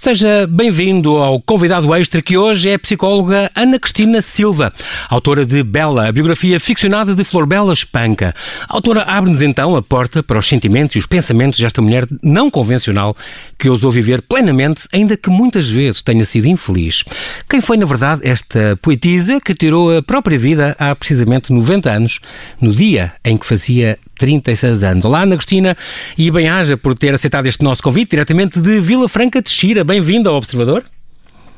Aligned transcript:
Seja 0.00 0.46
bem-vindo 0.46 1.18
ao 1.18 1.42
convidado 1.42 1.94
extra 1.94 2.22
que 2.22 2.34
hoje 2.34 2.70
é 2.70 2.74
a 2.74 2.78
psicóloga 2.78 3.50
Ana 3.54 3.78
Cristina 3.78 4.22
Silva, 4.22 4.72
autora 5.10 5.44
de 5.44 5.62
Bela, 5.62 6.08
a 6.08 6.12
biografia 6.12 6.58
ficcionada 6.58 7.14
de 7.14 7.22
Flor 7.22 7.44
Bela 7.44 7.70
Espanca. 7.70 8.34
A 8.66 8.76
autora 8.76 9.02
abre-nos 9.02 9.42
então 9.42 9.76
a 9.76 9.82
porta 9.82 10.22
para 10.22 10.38
os 10.38 10.48
sentimentos 10.48 10.96
e 10.96 10.98
os 10.98 11.04
pensamentos 11.04 11.60
desta 11.60 11.82
mulher 11.82 12.08
não 12.22 12.50
convencional 12.50 13.14
que 13.58 13.68
ousou 13.68 13.90
viver 13.90 14.22
plenamente, 14.22 14.88
ainda 14.90 15.18
que 15.18 15.28
muitas 15.28 15.68
vezes 15.68 16.00
tenha 16.00 16.24
sido 16.24 16.46
infeliz. 16.46 17.04
Quem 17.46 17.60
foi, 17.60 17.76
na 17.76 17.84
verdade, 17.84 18.22
esta 18.24 18.78
poetisa 18.80 19.38
que 19.38 19.54
tirou 19.54 19.94
a 19.94 20.02
própria 20.02 20.38
vida 20.38 20.74
há 20.78 20.96
precisamente 20.96 21.52
90 21.52 21.90
anos, 21.90 22.20
no 22.58 22.72
dia 22.72 23.12
em 23.22 23.36
que 23.36 23.44
fazia 23.44 23.98
36 24.20 24.84
anos. 24.84 25.04
Olá, 25.06 25.22
Ana 25.22 25.34
Cristina, 25.34 25.74
e 26.16 26.30
bem-aja 26.30 26.76
por 26.76 26.94
ter 26.94 27.14
aceitado 27.14 27.46
este 27.46 27.64
nosso 27.64 27.82
convite 27.82 28.10
diretamente 28.10 28.60
de 28.60 28.78
Vila 28.78 29.08
Franca 29.08 29.40
de 29.40 29.48
Xira. 29.48 29.82
Bem-vindo 29.82 30.28
ao 30.28 30.36
Observador. 30.36 30.84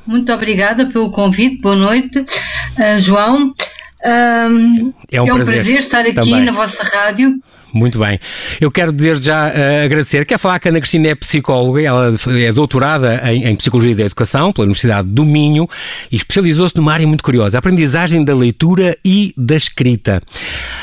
Muito 0.07 0.33
obrigada 0.33 0.87
pelo 0.87 1.11
convite. 1.11 1.61
Boa 1.61 1.75
noite, 1.75 2.21
uh, 2.21 3.01
João. 3.01 3.53
É 5.13 5.23
um, 5.23 5.29
é 5.29 5.33
um 5.33 5.37
prazer. 5.37 5.55
prazer. 5.55 5.79
estar 5.79 6.01
aqui 6.01 6.15
Também. 6.15 6.43
na 6.43 6.53
vossa 6.53 6.83
rádio 6.83 7.41
muito 7.73 7.99
bem. 7.99 8.21
Eu 8.61 8.71
quero 8.71 8.93
desde 8.93 9.27
já 9.27 9.49
uh, 9.49 9.85
agradecer. 9.85 10.25
Quer 10.27 10.39
falar 10.39 10.59
que 10.61 10.69
a 10.69 10.71
Ana 10.71 10.81
Cristina 10.81 11.09
é 11.09 11.15
psicóloga, 11.15 11.81
ela 11.81 12.15
é 12.27 12.53
doutorada 12.53 13.21
em, 13.33 13.47
em 13.47 13.57
Psicologia 13.57 13.95
da 13.95 14.03
Educação 14.03 14.53
pela 14.53 14.65
Universidade 14.65 15.09
do 15.09 15.25
Minho 15.25 15.69
e 16.11 16.17
especializou-se 16.17 16.77
numa 16.77 16.93
área 16.93 17.07
muito 17.07 17.25
curiosa, 17.25 17.57
a 17.57 17.61
aprendizagem 17.61 18.25
da 18.25 18.35
leitura 18.35 18.97
e 19.05 19.33
da 19.37 19.57
escrita. 19.57 20.23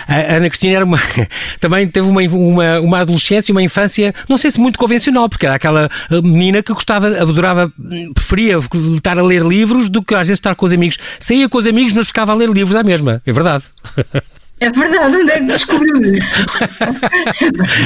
A 0.08 0.36
Ana 0.36 0.50
Cristina 0.50 0.77
era 0.77 0.86
uma, 0.86 1.00
também 1.62 1.88
teve 1.88 2.08
uma, 2.08 2.21
uma, 2.21 2.80
uma 2.80 2.99
adolescência, 2.99 3.52
uma 3.52 3.62
infância, 3.62 4.14
não 4.27 4.38
sei 4.38 4.49
se 4.49 4.60
muito 4.60 4.80
convencional, 4.80 5.30
porque 5.30 5.46
era 5.46 5.55
aquela 5.55 5.90
eh, 6.10 6.21
menina 6.21 6.64
que 6.64 6.74
gostava, 6.74 7.08
adorava, 7.08 7.71
preferia 8.16 8.58
estar 8.96 9.20
a 9.20 9.24
ler 9.24 9.43
livros 9.43 9.90
do 9.90 10.02
que 10.02 10.16
às 10.16 10.27
vezes 10.27 10.40
estar 10.40 10.55
com 10.55 10.66
os 10.66 10.74
amigos. 10.74 10.98
Saía 11.20 11.48
com 11.48 11.58
os 11.58 11.68
amigos, 11.68 11.93
mas 11.93 12.08
ficava 12.08 12.32
a 12.32 12.36
ler 12.36 12.49
livros 12.49 12.76
à 12.76 12.84
mesma. 12.84 13.21
É 13.26 13.32
verdade. 13.32 13.64
É 14.60 14.70
verdade, 14.70 15.15
onde 15.15 15.32
é 15.32 15.40
que 15.40 15.46
descobriu 15.46 16.13
isso? 16.13 16.46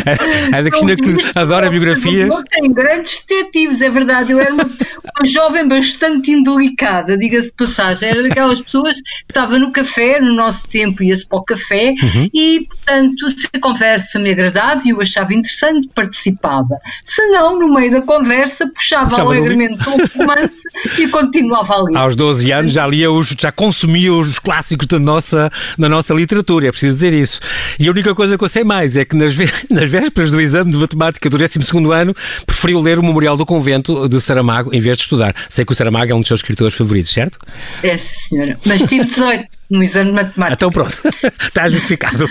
é 0.51 0.63
da 0.63 0.71
Cristina 0.71 0.95
que 0.95 1.37
adora 1.37 1.69
biografias. 1.69 2.33
Tem 2.49 2.73
grandes 2.73 3.23
detetives, 3.27 3.81
é 3.81 3.89
verdade. 3.91 4.31
Eu 4.31 4.39
era 4.39 4.51
uma, 4.53 4.63
uma 4.65 5.25
jovem 5.25 5.67
bastante 5.67 6.31
indelicada, 6.31 7.15
diga-se 7.15 7.47
de 7.47 7.53
passagem. 7.53 8.09
Era 8.09 8.23
daquelas 8.23 8.59
pessoas 8.59 8.95
que 8.95 9.25
estava 9.29 9.59
no 9.59 9.71
café, 9.71 10.19
no 10.19 10.33
nosso 10.33 10.67
tempo 10.67 11.03
ia-se 11.03 11.27
para 11.27 11.37
o 11.37 11.43
café, 11.43 11.93
uhum. 12.01 12.29
e, 12.33 12.67
portanto, 12.67 13.29
se 13.29 13.47
a 13.53 13.59
conversa 13.59 14.17
me 14.17 14.31
agradava 14.31 14.81
e 14.85 14.89
eu 14.89 15.01
achava 15.01 15.33
interessante, 15.33 15.87
participava. 15.93 16.79
Se 17.05 17.21
não, 17.27 17.59
no 17.59 17.71
meio 17.71 17.91
da 17.91 18.01
conversa, 18.01 18.67
puxava, 18.67 19.09
puxava 19.09 19.29
alegremente 19.29 19.77
um 19.87 20.17
romance 20.17 20.63
e 20.97 21.07
continuava 21.07 21.75
a 21.75 21.83
ler. 21.83 21.97
Aos 21.97 22.15
12 22.15 22.51
anos 22.51 22.73
já 22.73 22.87
lia 22.87 23.11
os, 23.11 23.35
já 23.39 23.51
consumia 23.51 24.11
os 24.11 24.39
clássicos 24.39 24.87
da 24.87 24.97
nossa, 24.97 25.51
da 25.77 25.87
nossa 25.87 26.13
literatura 26.13 26.62
é 26.67 26.71
preciso 26.71 26.93
dizer 26.93 27.13
isso. 27.13 27.39
E 27.79 27.87
a 27.87 27.91
única 27.91 28.13
coisa 28.13 28.37
que 28.37 28.43
eu 28.43 28.47
sei 28.47 28.63
mais 28.63 28.95
é 28.95 29.05
que 29.05 29.15
nas, 29.15 29.33
nas 29.69 29.89
vésperas 29.89 30.31
do 30.31 30.39
exame 30.39 30.71
de 30.71 30.77
matemática 30.77 31.29
do 31.29 31.37
12 31.37 31.59
ano, 31.93 32.15
preferiu 32.45 32.79
ler 32.79 32.99
o 32.99 33.03
Memorial 33.03 33.37
do 33.37 33.45
Convento 33.45 34.07
do 34.07 34.19
Saramago 34.19 34.73
em 34.73 34.79
vez 34.79 34.97
de 34.97 35.03
estudar. 35.03 35.35
Sei 35.49 35.65
que 35.65 35.71
o 35.71 35.75
Saramago 35.75 36.11
é 36.11 36.15
um 36.15 36.19
dos 36.19 36.27
seus 36.27 36.39
escritores 36.39 36.73
favoritos, 36.73 37.11
certo? 37.11 37.37
É, 37.81 37.97
senhora. 37.97 38.57
Mas 38.65 38.81
tive 38.83 39.05
18 39.05 39.47
no 39.73 39.83
exame 39.83 40.11
de 40.11 40.15
matemática. 40.15 40.53
Então 40.53 40.71
pronto, 40.71 40.95
está 41.41 41.67
justificado. 41.67 42.25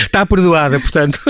está 0.00 0.26
perdoada, 0.26 0.78
portanto. 0.78 1.20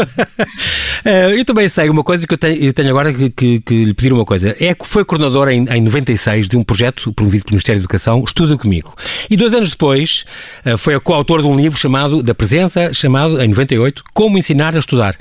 Eh, 1.04 1.38
eu 1.38 1.44
também 1.44 1.68
sei 1.68 1.88
uma 1.88 2.02
coisa 2.04 2.26
que 2.26 2.34
eu 2.34 2.38
tenho, 2.38 2.62
eu 2.62 2.72
tenho 2.72 2.90
agora 2.90 3.12
que, 3.12 3.30
que, 3.30 3.60
que, 3.60 3.84
lhe 3.84 3.94
pedir 3.94 4.12
uma 4.12 4.24
coisa. 4.24 4.56
É 4.60 4.74
que 4.74 4.86
foi 4.86 5.04
coordenadora 5.04 5.52
em, 5.52 5.68
em 5.68 5.80
96 5.80 6.48
de 6.48 6.56
um 6.56 6.62
projeto 6.62 7.12
promovido 7.12 7.44
pelo 7.44 7.54
Ministério 7.54 7.80
da 7.80 7.84
Educação, 7.84 8.22
Estuda 8.24 8.56
Comigo. 8.56 8.94
E 9.30 9.36
dois 9.36 9.54
anos 9.54 9.70
depois 9.70 10.24
eh, 10.64 10.76
foi 10.76 10.94
a 10.94 11.00
coautora 11.00 11.42
de 11.42 11.48
um 11.48 11.56
livro 11.56 11.78
chamado 11.78 12.22
Da 12.22 12.34
Presença, 12.34 12.92
chamado, 12.92 13.40
em 13.40 13.48
98, 13.48 14.02
Como 14.12 14.38
Ensinar 14.38 14.74
a 14.74 14.78
Estudar. 14.78 15.16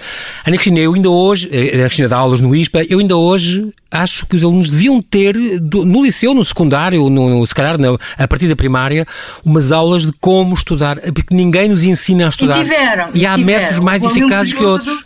Ana 0.45 0.57
Cristina, 0.57 0.79
eu 0.79 0.93
ainda 0.93 1.09
hoje, 1.09 1.49
eh, 1.51 1.71
a 1.73 1.75
Ana 1.75 1.85
Cristina 1.85 2.07
dá 2.07 2.17
aulas 2.17 2.41
no 2.41 2.55
ISPA, 2.55 2.83
eu 2.89 2.99
ainda 2.99 3.15
hoje 3.15 3.71
acho 3.91 4.25
que 4.25 4.35
os 4.35 4.43
alunos 4.43 4.69
deviam 4.69 5.01
ter, 5.01 5.35
no 5.35 6.03
liceu, 6.03 6.33
no 6.33 6.43
secundário, 6.43 7.09
no, 7.09 7.29
no 7.29 7.45
se 7.45 7.53
calhar 7.53 7.77
na, 7.77 7.97
a 8.17 8.27
partir 8.27 8.47
da 8.47 8.55
primária, 8.55 9.05
umas 9.45 9.71
aulas 9.71 10.03
de 10.03 10.13
como 10.13 10.55
estudar, 10.55 10.99
porque 11.13 11.35
ninguém 11.35 11.69
nos 11.69 11.83
ensina 11.83 12.25
a 12.25 12.29
estudar. 12.29 12.59
E 12.59 12.63
tiveram. 12.63 13.09
E, 13.13 13.19
e 13.19 13.25
há 13.25 13.35
tiveram. 13.35 13.59
métodos 13.59 13.79
mais 13.79 14.03
Houve 14.03 14.19
eficazes 14.19 14.53
um 14.53 14.57
que 14.57 14.63
outros. 14.63 15.05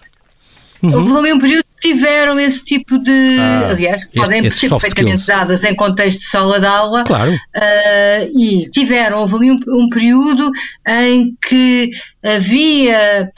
Uhum. 0.84 1.16
Houve 1.16 1.34
um 1.34 1.40
período 1.40 1.66
que 1.80 1.94
tiveram 1.94 2.40
esse 2.40 2.64
tipo 2.64 3.00
de. 3.00 3.38
Ah, 3.40 3.70
aliás, 3.70 4.06
que 4.06 4.20
podem 4.20 4.50
ser 4.52 4.70
perfeitamente 4.70 5.20
skills. 5.20 5.26
dadas 5.26 5.64
em 5.64 5.76
contexto 5.76 6.20
de 6.20 6.26
sala 6.26 6.60
de 6.60 6.66
aula. 6.66 7.04
Claro. 7.04 7.32
Uh, 7.32 8.40
e 8.40 8.70
tiveram, 8.70 9.20
houve 9.20 9.36
ali 9.36 9.52
um, 9.52 9.60
um 9.68 9.90
período 9.90 10.52
em 10.88 11.36
que 11.48 11.90
havia 12.24 13.32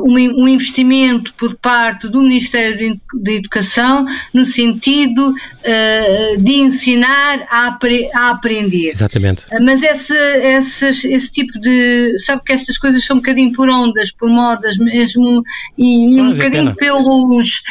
um, 0.00 0.46
investimento 0.46 1.34
por 1.34 1.56
parte 1.56 2.08
do 2.08 2.22
Ministério 2.22 3.00
da 3.14 3.32
Educação 3.32 4.06
no 4.32 4.44
sentido 4.44 5.30
uh, 5.30 6.40
de 6.40 6.52
ensinar 6.52 7.46
a, 7.50 7.68
apre 7.68 8.08
a, 8.14 8.30
aprender. 8.30 8.90
Exatamente. 8.90 9.44
Uh, 9.46 9.62
mas 9.62 9.82
esse, 9.82 10.16
essas, 10.16 11.04
esse 11.04 11.32
tipo 11.32 11.58
de. 11.60 12.16
Sabe 12.20 12.42
que 12.44 12.52
estas 12.52 12.78
coisas 12.78 13.04
são 13.04 13.16
um 13.16 13.20
bocadinho 13.20 13.52
por 13.52 13.68
ondas, 13.68 14.12
por 14.12 14.28
modas 14.28 14.76
mesmo, 14.76 15.42
e, 15.76 16.20
um 16.20 16.32
bocadinho 16.32 16.74
pelos, 16.74 17.62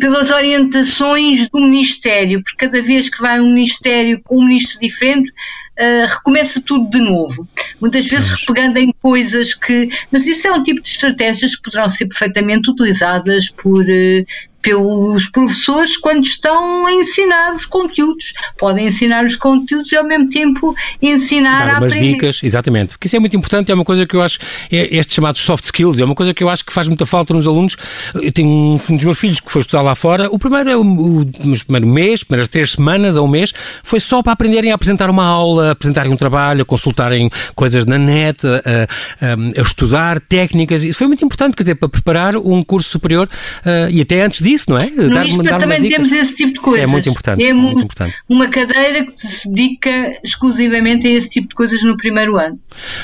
pelas 0.00 0.30
orientações 0.30 1.48
do 1.48 1.60
Ministério, 1.60 2.42
porque 2.42 2.66
cada 2.66 2.80
vez 2.82 3.10
que 3.10 3.20
vai 3.20 3.40
um 3.40 3.52
Ministério 3.52 4.20
com 4.24 4.38
um 4.38 4.46
ministro 4.46 4.78
diferente, 4.80 5.32
uh, 5.78 6.06
recomeça 6.06 6.60
tudo 6.60 6.90
de 6.90 6.98
novo. 6.98 7.46
Muitas 7.80 8.06
vezes 8.06 8.28
repegando 8.28 8.78
em 8.78 8.92
coisas 9.00 9.54
que. 9.54 9.88
Mas 10.10 10.26
isso 10.26 10.46
é 10.46 10.52
um 10.52 10.62
tipo 10.62 10.82
de 10.82 10.88
estratégias 10.88 11.56
que 11.56 11.62
poderão 11.62 11.88
ser 11.88 12.06
perfeitamente 12.06 12.70
utilizadas 12.70 13.48
por 13.50 13.82
uh, 13.82 14.26
pelos 14.68 15.30
professores 15.30 15.96
quando 15.96 16.24
estão 16.26 16.86
a 16.86 16.92
ensinar 16.92 17.54
os 17.54 17.64
conteúdos. 17.64 18.34
Podem 18.58 18.86
ensinar 18.86 19.24
os 19.24 19.34
conteúdos 19.34 19.90
e 19.90 19.96
ao 19.96 20.04
mesmo 20.04 20.28
tempo 20.28 20.74
ensinar 21.00 21.66
Dar 21.66 21.74
a 21.74 21.76
aprender. 21.78 22.12
dicas, 22.12 22.40
exatamente. 22.42 22.90
Porque 22.90 23.06
isso 23.06 23.16
é 23.16 23.18
muito 23.18 23.34
importante, 23.34 23.72
é 23.72 23.74
uma 23.74 23.84
coisa 23.84 24.04
que 24.06 24.14
eu 24.14 24.20
acho, 24.20 24.38
é, 24.70 24.94
estes 24.98 25.14
chamados 25.14 25.40
soft 25.40 25.64
skills, 25.64 25.98
é 25.98 26.04
uma 26.04 26.14
coisa 26.14 26.34
que 26.34 26.44
eu 26.44 26.50
acho 26.50 26.66
que 26.66 26.72
faz 26.72 26.86
muita 26.86 27.06
falta 27.06 27.32
nos 27.32 27.46
alunos. 27.46 27.76
Eu 28.14 28.30
tenho 28.30 28.48
um, 28.48 28.80
um 28.90 28.96
dos 28.96 29.04
meus 29.04 29.18
filhos 29.18 29.40
que 29.40 29.50
foi 29.50 29.62
estudar 29.62 29.80
lá 29.80 29.94
fora, 29.94 30.28
o 30.30 30.38
primeiro, 30.38 30.82
o, 30.82 30.84
o, 30.84 31.20
o 31.22 31.64
primeiro 31.64 31.86
mês, 31.86 32.22
primeiras 32.22 32.48
três 32.48 32.72
semanas 32.72 33.16
a 33.16 33.22
um 33.22 33.28
mês, 33.28 33.54
foi 33.82 34.00
só 34.00 34.22
para 34.22 34.34
aprenderem 34.34 34.70
a 34.70 34.74
apresentar 34.74 35.08
uma 35.08 35.24
aula, 35.24 35.68
a 35.68 35.70
apresentarem 35.72 36.12
um 36.12 36.16
trabalho, 36.16 36.60
a 36.60 36.64
consultarem 36.64 37.30
coisas 37.54 37.86
na 37.86 37.96
net, 37.96 38.46
a, 38.46 39.26
a, 39.26 39.60
a 39.60 39.62
estudar 39.62 40.20
técnicas. 40.20 40.82
Isso 40.82 40.98
foi 40.98 41.06
muito 41.06 41.24
importante, 41.24 41.56
quer 41.56 41.62
dizer, 41.62 41.74
para 41.76 41.88
preparar 41.88 42.36
um 42.36 42.62
curso 42.62 42.90
superior 42.90 43.28
uh, 43.64 43.90
e 43.90 44.02
até 44.02 44.22
antes 44.22 44.42
disso, 44.42 44.57
não 44.66 44.78
é? 44.78 44.90
No 44.90 45.42
dar 45.42 45.58
também 45.58 45.88
temos 45.88 46.10
esse 46.10 46.34
tipo 46.34 46.54
de 46.54 46.60
coisas. 46.60 46.84
É 46.84 46.86
muito 46.86 47.08
importante. 47.08 47.44
É 47.44 47.52
muito 47.52 47.82
importante. 47.82 48.14
uma 48.28 48.48
cadeira 48.48 49.06
que 49.06 49.26
se 49.26 49.48
dedica 49.48 50.18
exclusivamente 50.24 51.06
a 51.06 51.10
esse 51.10 51.30
tipo 51.30 51.48
de 51.48 51.54
coisas 51.54 51.82
no 51.82 51.96
primeiro 51.96 52.36
ano. 52.36 52.58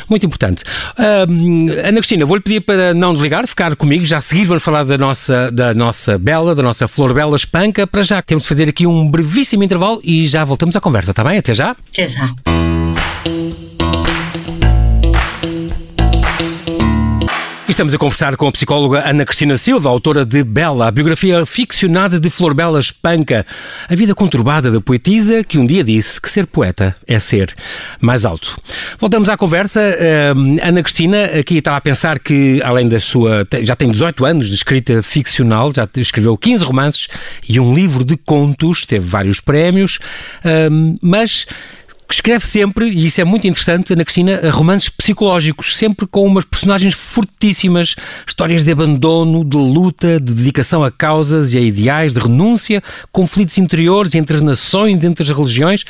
Muito 0.08 0.26
importante. 0.26 0.64
Uh, 0.98 1.86
Ana 1.86 1.98
Cristina, 1.98 2.24
vou-lhe 2.24 2.42
pedir 2.42 2.60
para 2.60 2.94
não 2.94 3.12
desligar, 3.12 3.46
ficar 3.46 3.74
comigo. 3.76 4.04
Já 4.04 4.18
a 4.18 4.20
seguir 4.20 4.44
vamos 4.44 4.62
falar 4.62 4.84
da 4.84 4.98
nossa, 4.98 5.50
da 5.50 5.74
nossa 5.74 6.18
Bela, 6.18 6.54
da 6.54 6.62
nossa 6.62 6.88
Flor 6.88 7.12
Bela 7.14 7.36
Espanca. 7.36 7.86
Para 7.86 8.02
já 8.02 8.22
temos 8.22 8.44
de 8.44 8.48
fazer 8.48 8.68
aqui 8.68 8.86
um 8.86 9.10
brevíssimo 9.10 9.62
intervalo 9.62 10.00
e 10.02 10.26
já 10.26 10.44
voltamos 10.44 10.76
à 10.76 10.80
conversa, 10.80 11.10
está 11.10 11.24
bem? 11.24 11.38
Até 11.38 11.54
já? 11.54 11.76
Até 11.92 12.08
já. 12.08 12.34
Estamos 17.74 17.92
a 17.92 17.98
conversar 17.98 18.36
com 18.36 18.46
a 18.46 18.52
psicóloga 18.52 19.02
Ana 19.04 19.24
Cristina 19.24 19.56
Silva, 19.56 19.88
autora 19.88 20.24
de 20.24 20.44
Bela, 20.44 20.86
a 20.86 20.90
biografia 20.92 21.44
ficcionada 21.44 22.20
de 22.20 22.30
Flor 22.30 22.54
Bela 22.54 22.78
Espanca, 22.78 23.44
a 23.88 23.94
vida 23.96 24.14
conturbada 24.14 24.70
da 24.70 24.80
poetisa 24.80 25.42
que 25.42 25.58
um 25.58 25.66
dia 25.66 25.82
disse 25.82 26.20
que 26.20 26.30
ser 26.30 26.46
poeta 26.46 26.94
é 27.04 27.18
ser 27.18 27.52
mais 28.00 28.24
alto. 28.24 28.56
Voltamos 28.96 29.28
à 29.28 29.36
conversa. 29.36 29.80
Ana 30.62 30.84
Cristina 30.84 31.24
aqui 31.24 31.56
estava 31.56 31.78
a 31.78 31.80
pensar 31.80 32.20
que, 32.20 32.62
além 32.62 32.88
da 32.88 33.00
sua. 33.00 33.44
já 33.64 33.74
tem 33.74 33.90
18 33.90 34.24
anos 34.24 34.46
de 34.48 34.54
escrita 34.54 35.02
ficcional, 35.02 35.72
já 35.74 35.88
escreveu 35.96 36.38
15 36.38 36.62
romances 36.62 37.08
e 37.48 37.58
um 37.58 37.74
livro 37.74 38.04
de 38.04 38.16
contos, 38.16 38.86
teve 38.86 39.08
vários 39.08 39.40
prémios, 39.40 39.98
mas 41.02 41.44
que 42.14 42.30
escreve 42.30 42.46
sempre, 42.46 42.88
e 42.88 43.06
isso 43.06 43.20
é 43.20 43.24
muito 43.24 43.46
interessante, 43.46 43.92
Ana 43.92 44.04
Cristina, 44.04 44.40
romances 44.50 44.88
psicológicos, 44.88 45.76
sempre 45.76 46.06
com 46.06 46.24
umas 46.24 46.44
personagens 46.44 46.94
fortíssimas, 46.94 47.96
histórias 48.26 48.62
de 48.62 48.70
abandono, 48.70 49.44
de 49.44 49.56
luta, 49.56 50.20
de 50.20 50.32
dedicação 50.32 50.84
a 50.84 50.90
causas 50.90 51.52
e 51.52 51.58
a 51.58 51.60
ideais, 51.60 52.12
de 52.12 52.20
renúncia, 52.20 52.82
conflitos 53.10 53.58
interiores 53.58 54.14
entre 54.14 54.36
as 54.36 54.42
nações, 54.42 55.02
entre 55.02 55.22
as 55.24 55.28
religiões 55.28 55.84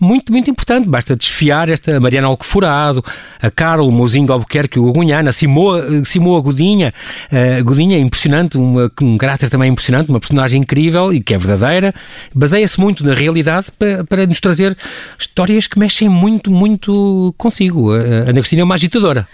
muito, 0.00 0.32
muito 0.32 0.50
importante. 0.50 0.88
Basta 0.88 1.14
desfiar 1.14 1.68
esta 1.68 2.00
Mariana 2.00 2.26
Alcoforado, 2.26 3.04
a 3.40 3.50
Carol, 3.50 3.92
Mozinho 3.92 4.32
Albuquerque, 4.32 4.80
o 4.80 4.88
Agunhana, 4.88 5.28
a 5.28 5.32
Simoa, 5.32 6.04
Simoa 6.06 6.40
Godinha. 6.40 6.94
A 7.30 7.62
Godinha 7.62 7.98
é 7.98 8.00
impressionante, 8.00 8.56
uma, 8.56 8.90
um 9.02 9.18
caráter 9.18 9.50
também 9.50 9.70
impressionante, 9.70 10.08
uma 10.08 10.18
personagem 10.18 10.62
incrível 10.62 11.12
e 11.12 11.20
que 11.20 11.34
é 11.34 11.38
verdadeira. 11.38 11.94
Baseia-se 12.34 12.80
muito 12.80 13.04
na 13.04 13.12
realidade 13.12 13.66
para, 13.78 14.02
para 14.04 14.26
nos 14.26 14.40
trazer 14.40 14.76
histórias 15.18 15.66
que 15.70 15.78
mexem 15.78 16.08
muito, 16.08 16.50
muito 16.50 17.34
consigo. 17.38 17.92
A 17.92 17.96
Ana 17.96 18.34
Cristina 18.34 18.62
é 18.62 18.64
uma 18.64 18.74
agitadora. 18.74 19.26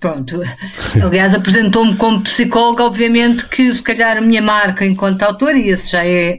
Pronto. 0.00 0.42
Aliás, 1.02 1.34
apresentou-me 1.34 1.94
como 1.96 2.22
psicóloga, 2.22 2.84
obviamente 2.84 3.46
que 3.46 3.72
se 3.74 3.82
calhar 3.82 4.16
a 4.16 4.20
minha 4.20 4.42
marca 4.42 4.84
enquanto 4.84 5.22
autor, 5.22 5.54
e 5.56 5.68
esse 5.68 5.92
já 5.92 6.04
é. 6.04 6.38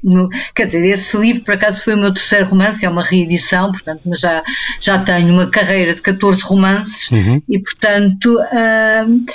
Quer 0.56 0.66
dizer, 0.66 0.89
esse 0.89 1.18
livro 1.18 1.44
por 1.44 1.54
acaso 1.54 1.84
foi 1.84 1.94
o 1.94 1.98
meu 1.98 2.13
terceiro 2.13 2.45
romance, 2.48 2.86
é 2.86 2.89
uma 2.89 3.04
reedição 3.04 3.72
portanto, 3.72 4.01
mas 4.06 4.19
já, 4.19 4.44
já 4.80 5.00
tenho 5.00 5.34
uma 5.34 5.48
carreira 5.48 5.94
de 5.94 6.01
14 6.01 6.42
romances 6.44 7.10
uhum. 7.12 7.42
e, 7.48 7.60
portanto, 7.60 8.36
uh, 8.36 9.25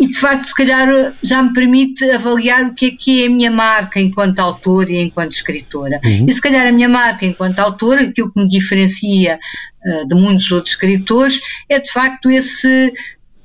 e 0.00 0.08
de 0.08 0.18
facto, 0.18 0.46
se 0.46 0.54
calhar 0.54 1.14
já 1.22 1.42
me 1.42 1.52
permite 1.52 2.04
avaliar 2.10 2.66
o 2.66 2.74
que 2.74 2.86
é 2.86 2.90
que 2.90 3.22
é 3.22 3.26
a 3.26 3.30
minha 3.30 3.50
marca 3.50 4.00
enquanto 4.00 4.38
autora 4.40 4.90
e 4.90 5.02
enquanto 5.02 5.32
escritora. 5.32 6.00
Uhum. 6.04 6.26
E 6.28 6.32
se 6.32 6.40
calhar 6.40 6.66
a 6.66 6.72
minha 6.72 6.88
marca 6.88 7.26
enquanto 7.26 7.58
autora, 7.58 8.02
aquilo 8.02 8.32
que 8.32 8.40
me 8.40 8.48
diferencia 8.48 9.38
uh, 9.84 10.08
de 10.08 10.14
muitos 10.14 10.50
outros 10.50 10.74
escritores, 10.74 11.40
é 11.68 11.78
de 11.78 11.90
facto 11.90 12.30
esse 12.30 12.92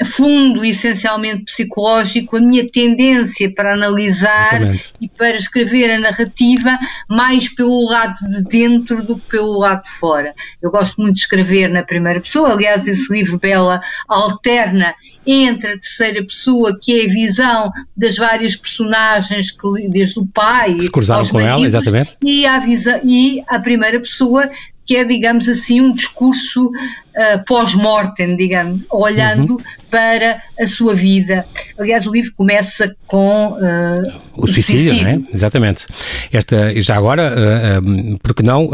fundo 0.04 0.66
essencialmente 0.66 1.46
psicológico, 1.46 2.38
a 2.38 2.42
minha 2.42 2.70
tendência 2.70 3.54
para 3.54 3.74
analisar 3.74 4.62
Exatamente. 4.62 4.94
e 5.00 5.08
para 5.08 5.36
escrever 5.36 5.92
a 5.92 6.00
narrativa 6.00 6.78
mais 7.10 7.50
pelo 7.50 7.90
lado 7.90 8.14
de 8.14 8.44
dentro 8.50 9.04
do 9.04 9.18
que 9.18 9.30
pelo 9.30 9.60
lado 9.60 9.84
de 9.84 9.92
fora. 9.92 10.34
Eu 10.62 10.72
gosto 10.72 11.02
muito 11.02 11.16
de 11.16 11.22
escrever 11.22 11.70
na 11.70 11.84
primeira 11.84 12.20
pessoa, 12.20 12.54
aliás, 12.54 12.88
esse 12.88 13.12
livro 13.12 13.40
Bela 13.40 13.82
alterna 14.08 14.94
entre 15.26 15.72
a 15.72 15.80
terceira 15.80 16.24
pessoa, 16.24 16.78
que 16.82 17.00
é 17.00 17.06
a 17.06 17.10
visão 17.10 17.72
das 17.96 18.18
várias 18.18 18.56
personagens, 18.56 19.52
que, 19.52 19.90
desde 19.90 20.20
o 20.20 20.26
pai 20.26 20.76
que 20.76 20.82
se 20.84 20.92
cruzaram 20.92 21.26
com 21.28 21.40
maridos, 21.40 21.74
ela, 21.74 21.84
exatamente. 21.84 22.18
E 22.22 22.46
a, 22.46 22.60
visão, 22.60 23.00
e 23.04 23.44
a 23.48 23.60
primeira 23.60 24.00
pessoa, 24.00 24.50
que 24.86 24.96
é, 24.96 25.04
digamos 25.04 25.48
assim, 25.48 25.82
um 25.82 25.94
discurso 25.94 26.68
uh, 26.68 27.46
pós-mortem, 27.46 28.36
digamos, 28.36 28.82
olhando 28.92 29.54
uhum. 29.54 29.62
para 29.90 30.42
a 30.60 30.68
sua 30.68 30.94
vida. 30.94 31.46
Aliás, 31.80 32.06
o 32.06 32.12
livro 32.12 32.32
começa 32.36 32.96
com 33.08 33.54
uh, 33.54 34.22
o 34.36 34.48
suicídio, 34.48 34.90
suicídio. 34.90 35.04
Não 35.04 35.10
é? 35.10 35.24
Exatamente. 35.34 35.86
Esta, 36.32 36.82
já 36.82 36.98
agora, 36.98 37.34
uh, 37.82 37.88
um, 37.88 38.18
por 38.18 38.34
que 38.34 38.44
não 38.44 38.70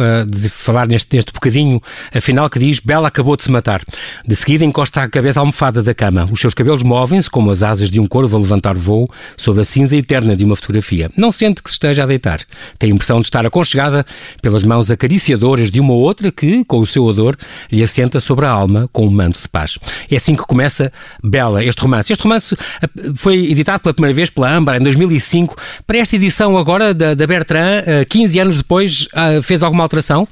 falar 0.52 0.88
neste, 0.88 1.16
neste 1.16 1.32
bocadinho 1.32 1.82
afinal 2.14 2.50
que 2.50 2.60
diz 2.60 2.80
Bela 2.80 3.08
acabou 3.08 3.36
de 3.36 3.44
se 3.44 3.52
matar. 3.52 3.82
De 4.26 4.36
seguida 4.36 4.66
encosta 4.66 5.04
a 5.04 5.10
cabeça 5.10 5.40
à 5.40 5.42
almofada 5.42 5.84
da 5.84 5.94
cama. 5.94 6.28
Os 6.32 6.40
seus 6.40 6.54
cabelos 6.54 6.84
movem-se 6.84 7.30
como 7.30 7.52
as 7.52 7.64
asas 7.64 7.92
de 7.92 8.00
um 8.00 8.08
corvo 8.08 8.36
a 8.38 8.40
levantar 8.40 8.76
voo 8.76 9.08
sobre 9.38 9.62
a 9.62 9.66
cinza 9.66 9.96
eterna 9.96 10.36
de 10.36 10.44
uma 10.44 10.56
fotografia. 10.56 11.10
Não 11.18 11.32
sente 11.32 11.62
que 11.62 11.70
se 11.70 11.76
esteja 11.76 12.04
a 12.04 12.06
deitar. 12.06 12.42
Tem 12.78 12.92
a 12.92 12.96
impressão 12.96 13.20
de 13.20 13.28
estar 13.28 13.46
aconchegada 13.46 14.06
pelas 14.42 14.64
mãos 14.64 14.90
acariciadoras 14.90 15.70
de 15.70 15.80
uma 15.80 15.94
outra 16.00 16.32
que, 16.32 16.64
com 16.66 16.80
o 16.80 16.86
seu 16.86 17.04
odor, 17.04 17.38
lhe 17.72 17.84
assenta 17.84 18.20
sobre 18.20 18.46
a 18.46 18.50
alma 18.50 18.90
com 18.92 19.06
um 19.06 19.12
manto 19.12 19.42
de 19.42 19.48
paz. 19.48 19.78
É 20.10 20.16
assim 20.16 20.36
que 20.36 20.44
começa 20.44 20.92
Bela, 21.24 21.64
este 21.64 21.82
romance. 21.82 22.12
Este 22.12 22.24
romance 22.24 22.56
eh, 22.56 22.88
foi 23.16 23.52
editado 23.52 23.82
pela 23.82 23.94
primeira 23.94 24.16
vez 24.16 24.30
pela 24.30 24.52
Âmbar 24.52 24.78
em 24.78 24.84
2005. 24.84 25.56
Para 25.86 25.98
esta 25.98 26.16
edição 26.16 26.58
agora 26.58 26.94
da, 26.94 27.14
da 27.14 27.28
Bertrand, 27.28 27.84
15 28.08 28.38
eh, 28.38 28.42
anos 28.42 28.58
depois, 28.58 29.08
eh, 29.14 29.42
fez 29.42 29.64
alguma 29.64 29.84
alteração? 29.84 30.28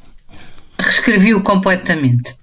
Reescrevi-o 0.80 1.42
completamente. 1.42 2.36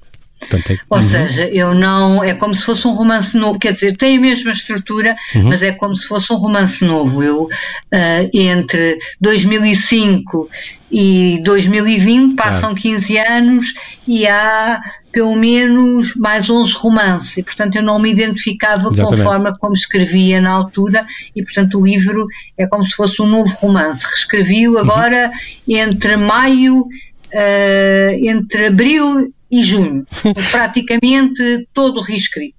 É... 0.52 0.79
Ou 0.88 0.99
uhum. 0.99 1.02
seja, 1.02 1.49
eu 1.49 1.75
não. 1.75 2.23
É 2.23 2.35
como 2.35 2.55
se 2.55 2.64
fosse 2.64 2.87
um 2.87 2.93
romance 2.93 3.37
novo, 3.37 3.58
quer 3.58 3.73
dizer, 3.73 3.96
tem 3.96 4.17
a 4.17 4.20
mesma 4.20 4.52
estrutura, 4.52 5.17
uhum. 5.35 5.44
mas 5.44 5.62
é 5.62 5.73
como 5.73 5.94
se 5.96 6.06
fosse 6.06 6.32
um 6.32 6.37
romance 6.37 6.85
novo. 6.85 7.23
Eu, 7.23 7.44
uh, 7.44 8.31
entre 8.32 8.99
2005 9.20 10.49
e 10.91 11.41
2020, 11.43 12.37
passam 12.37 12.70
ah. 12.70 12.75
15 12.75 13.19
anos 13.19 13.75
e 14.06 14.26
há 14.26 14.81
pelo 15.14 15.37
menos 15.37 16.14
mais 16.17 16.50
11 16.50 16.73
romances, 16.73 17.37
e 17.37 17.43
portanto 17.44 17.76
eu 17.76 17.82
não 17.82 18.00
me 18.00 18.11
identificava 18.11 18.91
Exatamente. 18.91 19.06
com 19.06 19.14
a 19.14 19.17
forma 19.17 19.56
como 19.58 19.73
escrevia 19.73 20.41
na 20.41 20.50
altura, 20.50 21.06
e 21.37 21.43
portanto 21.43 21.79
o 21.79 21.87
livro 21.87 22.26
é 22.58 22.67
como 22.67 22.85
se 22.85 22.96
fosse 22.96 23.23
um 23.23 23.26
novo 23.26 23.55
romance. 23.55 24.05
Reescrevi-o 24.05 24.73
uhum. 24.73 24.79
agora 24.81 25.31
uhum. 25.31 25.76
entre 25.76 26.17
maio, 26.17 26.87
uh, 27.34 28.28
entre 28.28 28.66
abril 28.66 29.34
e 29.50 29.62
junho. 29.62 30.06
praticamente 30.50 31.69
todo 31.75 32.00
reescrito. 32.00 32.54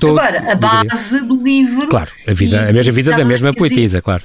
Tô, 0.00 0.08
Agora, 0.08 0.52
a 0.52 0.54
base 0.56 1.20
do 1.20 1.42
livro. 1.42 1.88
Claro, 1.88 2.10
a, 2.26 2.32
vida, 2.32 2.68
a 2.68 2.72
mesma 2.72 2.92
vida 2.92 3.10
da 3.16 3.24
mesma 3.24 3.52
poetisa, 3.52 4.00
claro. 4.00 4.24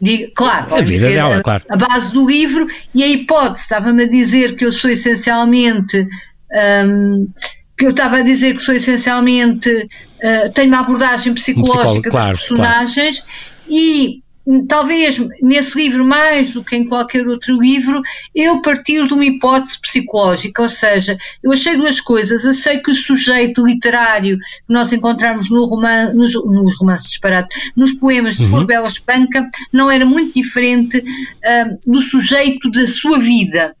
Digo, 0.00 0.32
claro, 0.34 0.74
a 0.74 0.80
vida 0.80 1.08
dela, 1.08 1.36
a, 1.36 1.42
claro. 1.42 1.62
A 1.68 1.76
base 1.76 2.12
do 2.14 2.26
livro 2.26 2.66
e 2.94 3.02
a 3.02 3.06
hipótese, 3.06 3.64
estava-me 3.64 4.04
a 4.04 4.08
dizer 4.08 4.56
que 4.56 4.64
eu 4.64 4.72
sou 4.72 4.90
essencialmente. 4.90 6.08
Um, 6.52 7.28
que 7.76 7.86
eu 7.86 7.90
estava 7.90 8.16
a 8.16 8.22
dizer 8.22 8.54
que 8.54 8.62
sou 8.62 8.74
essencialmente. 8.74 9.70
Uh, 9.70 10.50
tenho 10.54 10.68
uma 10.68 10.80
abordagem 10.80 11.34
psicológica 11.34 12.10
claro, 12.10 12.32
das 12.32 12.40
personagens 12.40 13.20
claro. 13.20 13.34
e 13.68 14.22
talvez 14.68 15.18
nesse 15.42 15.76
livro 15.76 16.04
mais 16.04 16.50
do 16.50 16.64
que 16.64 16.74
em 16.76 16.88
qualquer 16.88 17.26
outro 17.28 17.60
livro, 17.60 18.00
eu 18.34 18.60
partir 18.62 19.06
de 19.06 19.12
uma 19.12 19.24
hipótese 19.24 19.80
psicológica, 19.80 20.62
ou 20.62 20.68
seja, 20.68 21.16
eu 21.42 21.52
achei 21.52 21.76
duas 21.76 22.00
coisas, 22.00 22.44
eu 22.44 22.54
sei 22.54 22.78
que 22.78 22.90
o 22.90 22.94
sujeito 22.94 23.64
literário 23.64 24.38
que 24.38 24.72
nós 24.72 24.92
encontramos 24.92 25.50
no 25.50 25.66
roman, 25.66 26.12
nos, 26.14 26.34
nos 26.34 26.78
romances 26.78 27.08
disparados, 27.08 27.54
nos 27.76 27.92
poemas 27.92 28.36
de 28.36 28.44
uhum. 28.44 28.50
Forbela 28.50 28.88
Espanca, 28.88 29.48
não 29.72 29.90
era 29.90 30.06
muito 30.06 30.34
diferente 30.34 30.98
uh, 30.98 31.78
do 31.90 32.00
sujeito 32.00 32.70
da 32.70 32.86
sua 32.86 33.18
vida. 33.18 33.74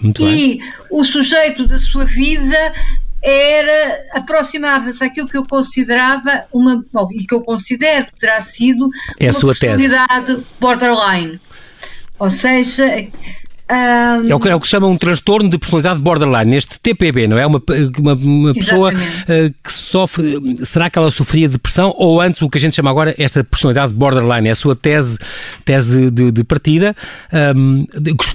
Muito 0.00 0.20
e 0.22 0.58
bem. 0.58 0.62
o 0.90 1.04
sujeito 1.04 1.66
da 1.66 1.78
sua 1.78 2.04
vida 2.04 2.72
era 3.22 4.04
aproximava-se 4.12 5.02
àquilo 5.04 5.28
que 5.28 5.36
eu 5.36 5.44
considerava 5.46 6.44
uma 6.52 6.84
bom, 6.92 7.08
e 7.12 7.24
que 7.24 7.34
eu 7.34 7.42
considero 7.42 8.06
que 8.06 8.18
terá 8.18 8.42
sido 8.42 8.90
é 9.18 9.30
uma 9.30 9.54
personalidade 9.54 10.42
borderline. 10.58 11.40
Ou 12.18 12.30
seja, 12.30 12.84
um... 13.70 14.28
É, 14.28 14.34
o 14.34 14.40
que, 14.40 14.48
é 14.48 14.54
o 14.54 14.60
que 14.60 14.66
se 14.66 14.72
chama 14.72 14.86
um 14.86 14.96
transtorno 14.96 15.48
de 15.48 15.58
personalidade 15.58 16.00
borderline, 16.00 16.56
este 16.56 16.78
TPB, 16.80 17.26
não 17.26 17.38
é? 17.38 17.46
Uma, 17.46 17.62
uma, 17.98 18.14
uma 18.14 18.54
pessoa 18.54 18.92
uh, 18.92 19.54
que 19.62 19.72
sofre. 19.72 20.40
Será 20.64 20.90
que 20.90 20.98
ela 20.98 21.10
sofria 21.10 21.48
depressão 21.48 21.94
ou 21.96 22.20
antes 22.20 22.42
o 22.42 22.50
que 22.50 22.58
a 22.58 22.60
gente 22.60 22.74
chama 22.74 22.90
agora 22.90 23.14
esta 23.18 23.42
personalidade 23.44 23.94
borderline? 23.94 24.48
É 24.48 24.50
a 24.50 24.54
sua 24.54 24.74
tese, 24.74 25.18
tese 25.64 26.10
de, 26.10 26.30
de 26.30 26.44
partida. 26.44 26.94
Um, 27.56 27.86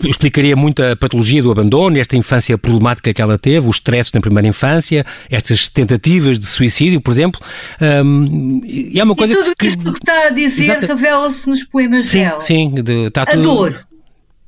explicaria 0.06 0.56
muito 0.56 0.82
a 0.84 0.96
patologia 0.96 1.42
do 1.42 1.52
abandono, 1.52 1.98
esta 1.98 2.16
infância 2.16 2.58
problemática 2.58 3.14
que 3.14 3.22
ela 3.22 3.38
teve, 3.38 3.68
os 3.68 3.78
stresses 3.78 4.12
na 4.14 4.22
primeira 4.22 4.48
infância, 4.48 5.06
estas 5.30 5.70
tentativas 5.70 6.40
de 6.40 6.46
suicídio, 6.46 7.02
por 7.02 7.12
exemplo. 7.12 7.40
Um, 7.82 8.62
e 8.66 9.00
é 9.00 9.04
uma 9.04 9.16
coisa 9.16 9.34
e 9.34 9.38
tudo 9.38 9.56
que. 9.56 9.68
Isto 9.68 9.94
que 9.94 10.00
está 10.00 10.28
a 10.28 10.30
dizer 10.30 10.80
revela-se 10.80 11.50
nos 11.50 11.64
poemas 11.64 12.08
sim, 12.08 12.20
dela. 12.20 12.42
Sim, 12.42 12.76
de, 12.84 13.08
está 13.08 13.24
a 13.24 13.26
tudo... 13.28 13.42
dor 13.44 13.87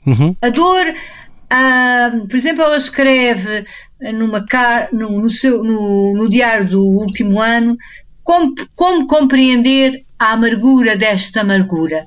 Uhum. 0.10 0.36
A 0.42 0.50
dor, 0.50 0.94
por 2.28 2.36
exemplo, 2.36 2.64
ela 2.64 2.78
escreve 2.78 3.66
numa 4.14 4.46
car 4.46 4.90
no, 4.94 5.22
no, 5.22 5.30
seu, 5.30 5.64
no, 5.64 6.14
no 6.16 6.30
diário 6.30 6.70
do 6.70 6.84
último 6.84 7.42
ano 7.42 7.78
como, 8.24 8.54
como 8.76 9.08
compreender 9.08 10.04
a 10.18 10.34
amargura 10.34 10.96
desta 10.96 11.42
amargura. 11.42 12.06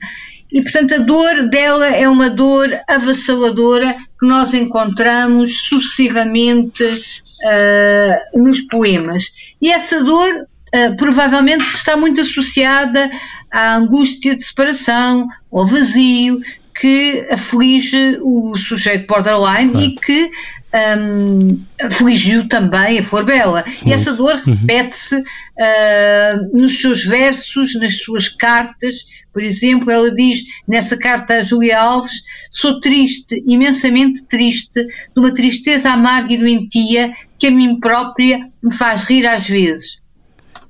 E, 0.53 0.61
portanto, 0.63 0.95
a 0.95 0.99
dor 0.99 1.49
dela 1.49 1.87
é 1.87 2.07
uma 2.07 2.29
dor 2.29 2.69
avassaladora 2.87 3.95
que 4.21 4.27
nós 4.27 4.53
encontramos 4.53 5.63
sucessivamente 5.63 6.85
uh, 6.85 8.39
nos 8.39 8.61
poemas. 8.61 9.55
E 9.61 9.71
essa 9.71 10.05
dor 10.05 10.47
uh, 10.75 10.97
provavelmente 10.99 11.65
está 11.65 11.97
muito 11.97 12.21
associada 12.21 13.11
à 13.51 13.77
angústia 13.77 14.37
de 14.37 14.45
separação, 14.45 15.27
ao 15.51 15.67
vazio, 15.67 16.41
que 16.75 17.27
aflige 17.31 18.19
o 18.23 18.57
sujeito 18.57 19.07
borderline 19.07 19.71
claro. 19.71 19.87
e 19.87 19.95
que 19.95 20.31
um, 20.73 21.61
afligiu 21.81 22.49
também 22.49 22.99
a 22.99 23.03
Flor 23.03 23.25
Bela. 23.25 23.65
E 23.85 23.93
essa 23.93 24.15
dor 24.15 24.41
uhum. 24.47 24.55
repete-se 24.55 25.17
uh, 25.17 26.59
nos 26.59 26.81
seus 26.81 27.05
versos, 27.05 27.75
nas 27.75 27.99
suas 27.99 28.29
cartas. 28.29 29.05
Por 29.33 29.43
exemplo, 29.43 29.91
ela 29.91 30.11
diz 30.15 30.43
nessa 30.67 30.97
carta 30.97 31.37
a 31.37 31.43
Julia 31.43 31.79
Alves: 31.79 32.23
Sou 32.51 32.81
triste, 32.81 33.43
imensamente 33.47 34.25
triste, 34.25 34.83
de 34.85 35.21
uma 35.21 35.33
tristeza 35.33 35.91
amarga 35.91 36.33
e 36.33 36.39
doentia 36.39 37.13
que 37.39 37.49
a 37.49 37.51
mim 37.51 37.79
própria 37.79 38.41
me 38.63 38.73
faz 38.73 39.05
rir 39.05 39.27
às 39.27 39.47
vezes. 39.47 40.01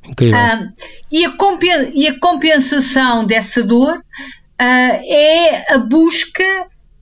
Uh, 0.05 0.73
e, 1.13 1.25
a 1.25 1.33
e, 1.95 2.09
a 2.09 2.19
compensação 2.19 3.25
dessa 3.25 3.63
dor 3.63 4.03
é 4.65 5.75
a 5.75 5.79
busca 5.79 6.43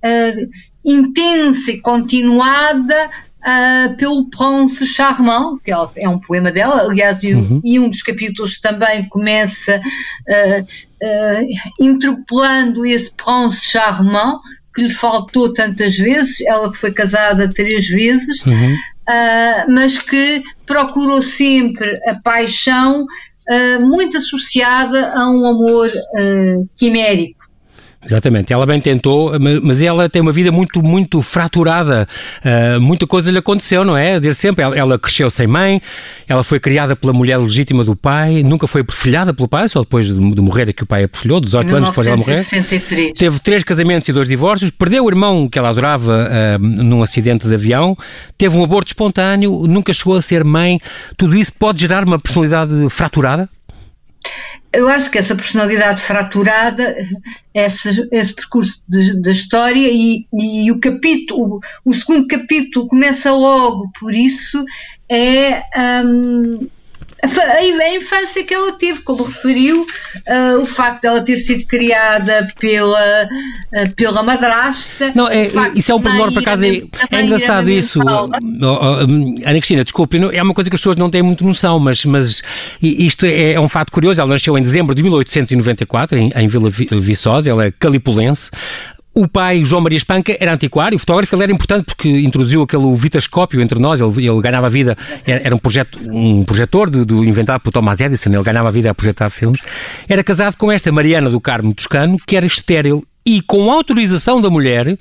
uh, 0.04 0.50
intensa 0.84 1.72
e 1.72 1.80
continuada 1.80 3.10
uh, 3.40 3.96
pelo 3.96 4.28
Prince 4.30 4.86
Charmant, 4.86 5.58
que 5.62 5.72
é 5.96 6.08
um 6.08 6.18
poema 6.18 6.50
dela, 6.50 6.82
aliás, 6.82 7.22
uhum. 7.22 7.60
e, 7.64 7.78
um 7.78 7.88
dos 7.88 8.02
capítulos 8.02 8.60
também 8.60 9.08
começa 9.08 9.80
uh, 9.80 10.62
uh, 10.62 11.46
interpelando 11.78 12.84
esse 12.84 13.10
Prince 13.12 13.64
Charmant, 13.64 14.38
que 14.74 14.82
lhe 14.82 14.90
faltou 14.90 15.52
tantas 15.52 15.96
vezes, 15.96 16.40
ela 16.42 16.70
que 16.70 16.76
foi 16.76 16.92
casada 16.92 17.52
três 17.52 17.88
vezes, 17.88 18.44
uhum. 18.46 18.76
mas 19.68 19.98
que 19.98 20.44
procurou 20.64 21.20
sempre 21.20 21.98
a 22.06 22.14
paixão 22.14 23.04
muito 23.80 24.16
associada 24.16 25.12
a 25.12 25.28
um 25.28 25.44
amor 25.44 25.90
quimérico. 26.76 27.39
Exatamente, 28.02 28.50
ela 28.50 28.64
bem 28.64 28.80
tentou, 28.80 29.32
mas 29.62 29.82
ela 29.82 30.08
tem 30.08 30.22
uma 30.22 30.32
vida 30.32 30.50
muito, 30.50 30.82
muito 30.82 31.20
fraturada. 31.20 32.08
Uh, 32.42 32.80
muita 32.80 33.06
coisa 33.06 33.30
lhe 33.30 33.36
aconteceu, 33.36 33.84
não 33.84 33.94
é? 33.94 34.18
Desde 34.18 34.40
sempre. 34.40 34.64
Ela, 34.64 34.74
ela, 34.76 34.98
cresceu 34.98 35.28
sem 35.28 35.46
mãe, 35.46 35.82
ela 36.26 36.42
foi 36.42 36.58
criada 36.58 36.96
pela 36.96 37.12
mulher 37.12 37.36
legítima 37.36 37.84
do 37.84 37.94
pai, 37.94 38.42
nunca 38.42 38.66
foi 38.66 38.82
perfilhada 38.82 39.34
pelo 39.34 39.46
pai, 39.46 39.68
só 39.68 39.80
depois 39.80 40.06
de, 40.06 40.14
de 40.14 40.40
morrer 40.40 40.68
é 40.70 40.72
que 40.72 40.82
o 40.82 40.86
pai 40.86 41.04
a 41.04 41.08
perfilhou, 41.08 41.40
18 41.40 41.76
anos 41.76 41.88
depois 41.90 42.06
de 42.06 42.12
ela 42.12 42.16
morrer. 42.16 42.36
Teve 43.12 43.38
três 43.38 43.62
casamentos 43.62 44.08
e 44.08 44.12
dois 44.12 44.26
divórcios, 44.26 44.70
perdeu 44.70 45.04
o 45.04 45.08
irmão 45.08 45.46
que 45.46 45.58
ela 45.58 45.68
adorava 45.68 46.26
uh, 46.26 46.58
num 46.58 47.02
acidente 47.02 47.46
de 47.46 47.54
avião, 47.54 47.96
teve 48.38 48.56
um 48.56 48.64
aborto 48.64 48.88
espontâneo, 48.88 49.66
nunca 49.66 49.92
chegou 49.92 50.16
a 50.16 50.22
ser 50.22 50.42
mãe. 50.42 50.80
Tudo 51.18 51.36
isso 51.36 51.52
pode 51.52 51.80
gerar 51.82 52.04
uma 52.04 52.18
personalidade 52.18 52.72
fraturada? 52.88 53.48
Eu 54.72 54.88
acho 54.88 55.10
que 55.10 55.18
essa 55.18 55.34
personalidade 55.34 56.00
fraturada, 56.00 56.96
esse, 57.52 58.08
esse 58.12 58.34
percurso 58.34 58.82
da 58.88 59.30
história 59.30 59.88
e, 59.90 60.26
e, 60.32 60.70
o 60.70 60.78
capítulo, 60.78 61.60
o, 61.84 61.90
o, 61.90 61.94
segundo 61.94 62.26
capítulo 62.28 62.86
começa 62.86 63.32
logo 63.32 63.90
por 63.98 64.14
isso, 64.14 64.64
é 65.08 65.64
um, 66.04 66.68
a, 67.22 67.94
infância 67.94 68.44
que 68.44 68.54
ela 68.54 68.72
teve, 68.72 69.00
como 69.00 69.24
referiu, 69.24 69.82
uh, 69.82 70.60
o 70.60 70.66
facto 70.66 71.02
dela 71.02 71.22
ter 71.22 71.38
sido 71.38 71.66
criada 71.66 72.48
pela, 72.58 73.24
uh, 73.24 73.94
pela 73.94 74.22
madrasta. 74.22 75.12
Não, 75.14 75.28
é, 75.28 75.50
isso 75.74 75.92
é 75.92 75.94
um 75.94 76.00
pormenor, 76.00 76.32
por 76.32 76.40
acaso, 76.40 76.64
é, 76.64 76.82
é 77.10 77.22
engraçado 77.22 77.70
isso. 77.70 78.00
Oh, 78.00 78.30
oh, 78.62 78.76
Ana 79.46 79.58
Cristina, 79.58 79.84
desculpe, 79.84 80.18
é 80.32 80.42
uma 80.42 80.54
coisa 80.54 80.70
que 80.70 80.76
as 80.76 80.80
pessoas 80.80 80.96
não 80.96 81.10
têm 81.10 81.22
muito 81.22 81.44
noção, 81.44 81.78
mas, 81.78 82.04
mas 82.04 82.42
isto 82.80 83.26
é, 83.26 83.52
é 83.52 83.60
um 83.60 83.68
fato 83.68 83.92
curioso. 83.92 84.20
Ela 84.20 84.30
nasceu 84.30 84.56
em 84.56 84.62
dezembro 84.62 84.94
de 84.94 85.02
1894, 85.02 86.18
em, 86.18 86.30
em 86.34 86.48
Vila 86.48 86.70
Viçosa, 86.70 87.50
ela 87.50 87.66
é 87.66 87.70
calipulense. 87.70 88.50
O 89.20 89.28
pai, 89.28 89.62
João 89.62 89.82
Maria 89.82 89.98
Espanca, 89.98 90.34
era 90.40 90.54
antiquário, 90.54 90.98
fotógrafo, 90.98 91.34
ele 91.34 91.42
era 91.42 91.52
importante 91.52 91.84
porque 91.84 92.08
introduziu 92.08 92.62
aquele 92.62 92.94
vitascópio 92.94 93.60
entre 93.60 93.78
nós, 93.78 94.00
ele, 94.00 94.26
ele 94.26 94.40
ganhava 94.40 94.66
vida, 94.70 94.96
era, 95.26 95.42
era, 95.44 95.54
um, 95.54 95.58
projeto, 95.58 95.98
um 96.10 96.42
projetor 96.42 96.88
de, 96.88 97.04
de, 97.04 97.14
inventado 97.14 97.60
por 97.60 97.70
Thomas 97.70 98.00
Edison, 98.00 98.30
ele 98.30 98.42
ganhava 98.42 98.70
vida 98.70 98.90
a 98.90 98.94
projetar 98.94 99.28
filmes. 99.28 99.60
Era 100.08 100.24
casado 100.24 100.56
com 100.56 100.72
esta 100.72 100.90
Mariana 100.90 101.28
do 101.28 101.38
Carmo 101.38 101.74
Toscano, 101.74 102.16
que 102.26 102.34
era 102.34 102.46
estéril, 102.46 103.04
e 103.26 103.42
com 103.42 103.70
autorização 103.70 104.40
da 104.40 104.48
mulher, 104.48 104.96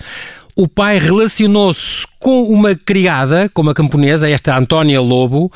o 0.54 0.68
pai 0.68 1.00
relacionou-se 1.00 2.06
com 2.20 2.44
uma 2.44 2.76
criada, 2.76 3.50
com 3.54 3.62
uma 3.62 3.74
camponesa, 3.74 4.30
esta 4.30 4.58
Antónia 4.58 5.00
Lobo, 5.00 5.50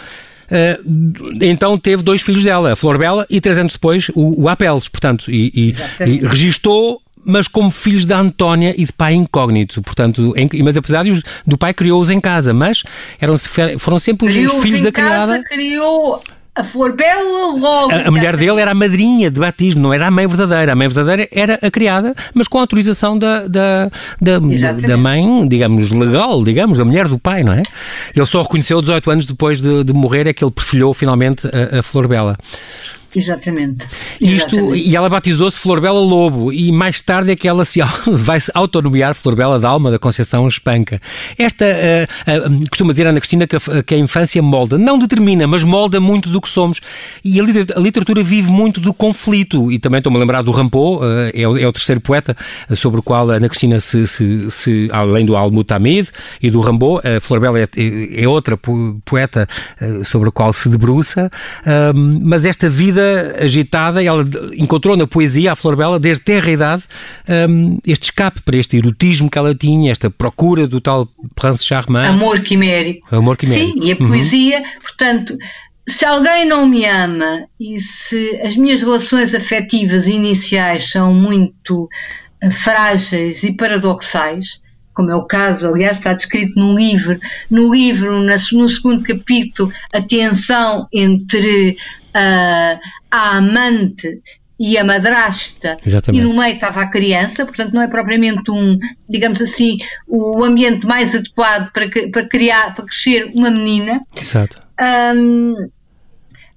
Uh, 0.43 1.13
então 1.41 1.77
teve 1.79 2.03
dois 2.03 2.21
filhos 2.21 2.43
dela, 2.43 2.73
a 2.73 2.75
Flor 2.75 2.97
Bela 2.97 3.25
e 3.27 3.41
três 3.41 3.57
anos 3.57 3.73
depois 3.73 4.09
o, 4.13 4.43
o 4.43 4.49
Apeles, 4.49 4.87
portanto, 4.87 5.31
e, 5.31 5.51
e, 5.55 6.05
e 6.05 6.17
registou 6.17 7.01
mas 7.25 7.47
como 7.47 7.71
filhos 7.71 8.05
da 8.05 8.19
Antónia 8.19 8.73
e 8.77 8.85
de 8.85 8.93
pai 8.93 9.13
incógnito, 9.13 9.81
portanto, 9.81 10.33
em, 10.35 10.49
mas 10.63 10.77
apesar 10.77 11.03
de, 11.03 11.21
do 11.45 11.57
pai 11.57 11.73
criou-os 11.73 12.09
em 12.09 12.19
casa, 12.19 12.53
mas 12.53 12.83
eram, 13.19 13.35
foram 13.77 13.99
sempre 13.99 14.27
os, 14.27 14.53
os 14.53 14.61
filhos 14.61 14.81
da 14.81 14.91
criada. 14.91 15.33
Casa, 15.33 15.43
criou 15.43 16.21
a 16.55 16.63
Flor 16.63 16.93
Bela 16.93 17.55
logo. 17.57 17.91
A, 17.91 18.07
a 18.07 18.11
mulher 18.11 18.37
dele 18.37 18.61
era 18.61 18.71
a 18.71 18.75
madrinha 18.75 19.31
de 19.31 19.39
batismo, 19.39 19.81
não 19.81 19.93
era 19.93 20.07
a 20.07 20.11
mãe 20.11 20.27
verdadeira. 20.27 20.73
A 20.73 20.75
mãe 20.75 20.87
verdadeira 20.87 21.27
era 21.31 21.59
a 21.61 21.71
criada, 21.71 22.13
mas 22.33 22.47
com 22.47 22.59
a 22.59 22.61
autorização 22.61 23.17
da, 23.17 23.47
da, 23.47 23.89
da, 24.21 24.39
da, 24.87 24.97
mãe, 24.97 25.47
digamos, 25.47 25.89
legal, 25.89 26.43
digamos, 26.43 26.77
da 26.77 26.85
mulher 26.85 27.07
do 27.07 27.17
pai, 27.17 27.43
não 27.43 27.53
é? 27.53 27.63
Ele 28.15 28.25
só 28.25 28.43
reconheceu 28.43 28.81
18 28.81 29.11
anos 29.11 29.25
depois 29.25 29.61
de, 29.61 29.83
de 29.83 29.93
morrer, 29.93 30.27
é 30.27 30.33
que 30.33 30.43
ele 30.43 30.51
perfilhou 30.51 30.93
finalmente 30.93 31.47
a, 31.47 31.79
a 31.79 31.83
Flor 31.83 32.07
Bela. 32.07 32.37
Exatamente. 33.15 33.85
Isto, 34.19 34.75
e 34.75 34.95
ela 34.95 35.09
batizou-se 35.09 35.59
Florbela 35.59 35.99
Lobo 35.99 36.51
e 36.51 36.71
mais 36.71 36.99
tarde 37.01 37.31
é 37.31 37.35
que 37.35 37.47
ela 37.47 37.63
se 37.63 37.79
vai 38.11 38.39
se 38.39 38.51
autonomear 38.53 39.13
Florbela 39.13 39.59
da 39.59 39.69
Alma 39.69 39.91
da 39.91 39.99
Conceição 39.99 40.47
Espanca. 40.47 40.99
Esta, 41.37 41.65
uh, 41.65 42.53
uh, 42.53 42.69
costuma 42.69 42.91
dizer 42.91 43.07
Ana 43.07 43.19
Cristina 43.19 43.45
que 43.45 43.55
a, 43.55 43.83
que 43.83 43.93
a, 43.93 43.97
infância 43.97 44.41
molda, 44.41 44.77
não 44.77 44.97
determina, 44.97 45.45
mas 45.45 45.63
molda 45.63 45.99
muito 45.99 46.29
do 46.29 46.41
que 46.41 46.49
somos. 46.49 46.81
E 47.23 47.39
a, 47.39 47.43
a 47.43 47.79
literatura 47.79 48.23
vive 48.23 48.49
muito 48.49 48.79
do 48.79 48.93
conflito. 48.93 49.71
E 49.71 49.77
também 49.77 49.99
estou-me 49.99 50.17
a 50.17 50.19
lembrar 50.19 50.41
do 50.41 50.51
Rampot, 50.51 51.03
uh, 51.03 51.31
é, 51.33 51.47
o, 51.47 51.57
é, 51.57 51.67
o, 51.67 51.73
terceiro 51.73 52.01
poeta 52.01 52.35
sobre 52.73 52.99
o 52.99 53.03
qual 53.03 53.29
a 53.29 53.35
Ana 53.35 53.47
Cristina 53.47 53.79
se, 53.79 54.07
se, 54.07 54.49
se 54.49 54.89
além 54.91 55.25
do 55.25 55.35
Al-Mutamid 55.35 56.09
e 56.41 56.49
do 56.49 56.59
Rambo, 56.59 56.99
a 56.99 57.19
Florbela 57.19 57.59
é, 57.59 57.67
é, 58.15 58.27
outra 58.27 58.57
poeta 59.05 59.47
sobre 60.03 60.29
a 60.29 60.31
qual 60.31 60.53
se 60.53 60.69
debruça. 60.69 61.31
mas 62.21 62.45
esta 62.45 62.69
vida 62.69 63.02
vida 63.03 63.43
agitada, 63.43 64.03
ela 64.03 64.25
encontrou 64.55 64.95
na 64.95 65.05
poesia, 65.05 65.51
a 65.51 65.55
Flor 65.55 65.75
Bela, 65.75 65.99
desde 65.99 66.23
terra 66.23 66.49
e 66.49 66.53
idade, 66.53 66.83
um, 67.49 67.77
este 67.85 68.05
escape 68.05 68.41
para 68.41 68.57
este 68.57 68.77
erotismo 68.77 69.29
que 69.29 69.37
ela 69.37 69.53
tinha, 69.53 69.91
esta 69.91 70.09
procura 70.09 70.67
do 70.67 70.79
tal 70.79 71.07
Prince 71.35 71.65
Charmant. 71.65 72.07
Amor 72.07 72.39
quimérico. 72.41 73.15
Amor 73.15 73.37
quimérico. 73.37 73.73
Sim, 73.73 73.85
e 73.85 73.91
a 73.91 73.95
uhum. 73.95 74.07
poesia, 74.07 74.59
uhum. 74.59 74.81
portanto, 74.81 75.37
se 75.87 76.05
alguém 76.05 76.45
não 76.45 76.67
me 76.67 76.85
ama 76.85 77.45
e 77.59 77.79
se 77.79 78.39
as 78.41 78.55
minhas 78.55 78.81
relações 78.81 79.35
afetivas 79.35 80.07
iniciais 80.07 80.89
são 80.89 81.13
muito 81.13 81.89
uh, 82.43 82.51
frágeis 82.51 83.43
e 83.43 83.53
paradoxais, 83.53 84.61
como 84.93 85.11
é 85.11 85.15
o 85.15 85.23
caso, 85.23 85.67
aliás, 85.67 85.97
está 85.97 86.13
descrito 86.13 86.59
no 86.59 86.75
livro, 86.75 87.19
no 87.49 87.73
livro, 87.73 88.19
no 88.19 88.69
segundo 88.69 89.03
capítulo, 89.03 89.71
a 89.91 90.01
tensão 90.01 90.87
entre 90.91 91.77
uh, 92.15 92.79
a 93.11 93.37
amante 93.37 94.21
e 94.59 94.77
a 94.77 94.83
madrasta 94.83 95.77
Exatamente. 95.85 96.21
e 96.21 96.25
no 96.25 96.33
meio 96.39 96.53
estava 96.53 96.81
a 96.81 96.87
criança, 96.87 97.45
portanto 97.45 97.73
não 97.73 97.81
é 97.81 97.87
propriamente 97.87 98.49
um, 98.49 98.77
digamos 99.09 99.41
assim, 99.41 99.77
o 100.07 100.43
ambiente 100.43 100.85
mais 100.85 101.15
adequado 101.15 101.71
para, 101.71 101.89
para 102.11 102.27
criar, 102.27 102.75
para 102.75 102.85
crescer 102.85 103.31
uma 103.33 103.49
menina. 103.49 104.01
Exato. 104.15 104.61
Um, 105.15 105.69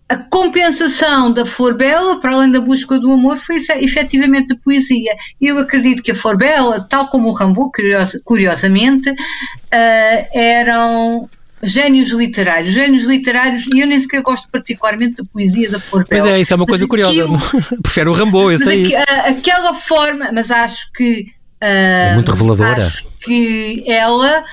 a 0.08 0.16
compensação 0.16 1.32
da 1.32 1.44
Flor 1.44 1.74
Bela, 1.74 2.20
para 2.20 2.32
além 2.32 2.50
da 2.50 2.60
busca 2.60 2.98
do 2.98 3.10
amor, 3.10 3.36
foi 3.38 3.56
efetivamente 3.56 4.52
a 4.52 4.56
poesia. 4.56 5.16
Eu 5.40 5.58
acredito 5.58 6.02
que 6.02 6.12
a 6.12 6.14
Flor 6.14 6.36
Bela, 6.36 6.86
tal 6.88 7.08
como 7.08 7.28
o 7.28 7.32
Rambo, 7.32 7.72
curiosamente, 8.24 9.10
uh, 9.10 9.16
eram 10.32 11.28
génios 11.60 12.10
literários, 12.10 12.72
génios 12.72 13.02
literários, 13.02 13.66
e 13.74 13.80
eu 13.80 13.86
nem 13.86 13.98
sequer 13.98 14.22
gosto 14.22 14.48
particularmente 14.48 15.16
da 15.16 15.24
poesia 15.24 15.68
da 15.68 15.80
Flor 15.80 16.06
Bela. 16.06 16.22
Pois 16.22 16.34
é, 16.34 16.40
isso 16.40 16.52
é 16.52 16.56
uma 16.56 16.66
coisa 16.66 16.86
curiosa. 16.86 17.26
Prefiro 17.82 18.12
o 18.12 18.14
Rambo, 18.14 18.52
eu 18.52 18.58
sei 18.58 18.82
isso. 18.82 18.96
Aquela 19.26 19.74
forma, 19.74 20.30
mas 20.32 20.52
acho 20.52 20.92
que. 20.92 21.26
Uh, 21.60 22.10
é 22.10 22.14
muito 22.14 22.30
reveladora. 22.30 22.86
Acho 22.86 23.08
que 23.24 23.82
ela 23.88 24.44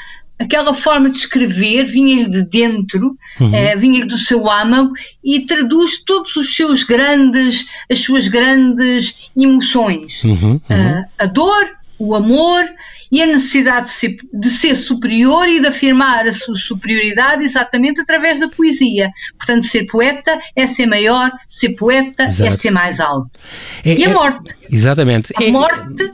aquela 0.43 0.73
forma 0.73 1.09
de 1.09 1.17
escrever 1.17 1.85
vinha-lhe 1.85 2.29
de 2.29 2.43
dentro, 2.43 3.17
uhum. 3.39 3.55
é, 3.55 3.75
vinha-lhe 3.75 4.07
do 4.07 4.17
seu 4.17 4.49
âmago 4.49 4.93
e 5.23 5.45
traduz 5.45 6.03
todos 6.03 6.35
os 6.35 6.55
seus 6.55 6.83
grandes, 6.83 7.65
as 7.89 7.99
suas 7.99 8.27
grandes 8.27 9.31
emoções. 9.35 10.23
Uhum, 10.23 10.33
uhum. 10.33 10.59
Uh, 10.59 11.05
a 11.17 11.25
dor, 11.25 11.65
o 11.97 12.15
amor 12.15 12.65
e 13.11 13.21
a 13.21 13.27
necessidade 13.27 13.89
de 13.89 13.91
ser, 13.93 14.17
de 14.33 14.49
ser, 14.49 14.75
superior 14.75 15.47
e 15.47 15.59
de 15.59 15.67
afirmar 15.67 16.25
a 16.25 16.33
sua 16.33 16.55
superioridade 16.55 17.43
exatamente 17.43 18.01
através 18.01 18.39
da 18.39 18.49
poesia. 18.49 19.11
Portanto, 19.37 19.67
ser 19.67 19.85
poeta 19.85 20.39
é 20.55 20.65
ser 20.65 20.87
maior, 20.87 21.31
ser 21.47 21.75
poeta 21.75 22.23
é 22.23 22.27
Exato. 22.27 22.53
é 22.53 22.55
ser 22.55 22.71
mais 22.71 22.99
alto. 22.99 23.29
É, 23.85 23.93
e 23.93 24.03
a 24.03 24.09
é, 24.09 24.13
morte. 24.13 24.55
exatamente. 24.67 25.31
A 25.35 25.51
morte 25.51 26.11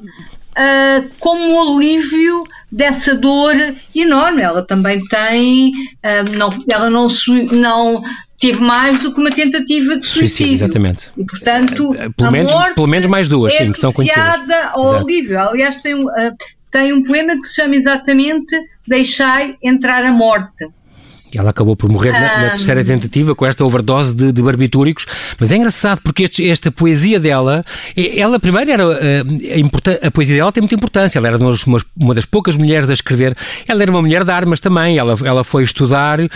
uh, 0.60 1.10
como 1.20 1.42
um 1.42 1.78
alívio 1.78 2.44
dessa 2.72 3.16
dor 3.16 3.56
enorme. 3.96 4.42
Ela 4.42 4.62
também 4.62 5.00
tem, 5.06 5.70
uh, 5.70 6.38
não, 6.38 6.50
ela 6.70 6.90
não, 6.90 7.08
não 7.52 8.04
teve 8.40 8.62
mais 8.62 9.00
do 9.00 9.14
que 9.14 9.20
uma 9.20 9.32
tentativa 9.32 9.98
de 9.98 10.06
suicídio. 10.06 10.28
suicídio 10.28 10.56
exatamente. 10.56 11.06
E, 11.18 11.26
portanto, 11.26 11.96
pelo, 12.16 12.32
menos, 12.32 12.54
pelo 12.76 12.88
menos 12.88 13.08
mais 13.08 13.28
duas, 13.28 13.54
é 13.54 13.66
sim, 13.66 13.72
que 13.72 13.80
são 13.80 13.94
conhecidas. 13.94 14.26
ao 14.74 14.84
Exato. 14.84 15.04
alívio. 15.04 15.40
Aliás, 15.40 15.82
tem, 15.82 15.96
uh, 15.96 16.10
tem 16.70 16.94
um 16.94 17.04
poema 17.04 17.36
que 17.36 17.44
se 17.44 17.56
chama 17.56 17.76
exatamente 17.76 18.56
Deixai 18.90 19.56
entrar 19.62 20.04
a 20.04 20.12
morte. 20.12 20.68
Ela 21.34 21.52
acabou 21.52 21.76
por 21.76 21.92
morrer 21.92 22.12
na, 22.12 22.20
na, 22.20 22.50
terceira 22.50 22.84
tentativa 22.84 23.36
com 23.36 23.46
esta 23.46 23.64
overdose 23.64 24.16
de, 24.16 24.32
de 24.32 24.42
barbitúricos. 24.42 25.06
Mas 25.40 25.52
é 25.52 25.58
engraçado 25.58 26.02
porque 26.02 26.24
este, 26.24 26.50
esta 26.50 26.72
poesia 26.72 27.20
dela, 27.20 27.64
ela 27.96 28.40
primeiro 28.40 28.72
era 28.72 28.88
uh, 28.88 28.94
a, 28.94 30.08
a, 30.08 30.12
poesia 30.12 30.38
dela 30.38 30.52
tem 30.52 30.62
muita 30.62 30.76
importância. 30.76 31.20
Ela 31.20 31.28
era 31.28 31.38
uma, 31.38 31.54
uma, 31.96 32.14
das 32.16 32.26
poucas 32.26 32.58
mulheres 32.58 32.90
a 32.90 32.94
escrever. 32.94 33.36
Ela 33.68 33.84
era 33.84 33.92
uma 33.92 34.02
mulher 34.02 34.24
de 34.24 34.32
armas 34.32 34.60
também. 34.60 34.98
Ela, 34.98 35.16
ela 35.24 35.44
foi 35.44 35.64
estudar, 35.64 36.20
uh, 36.20 36.30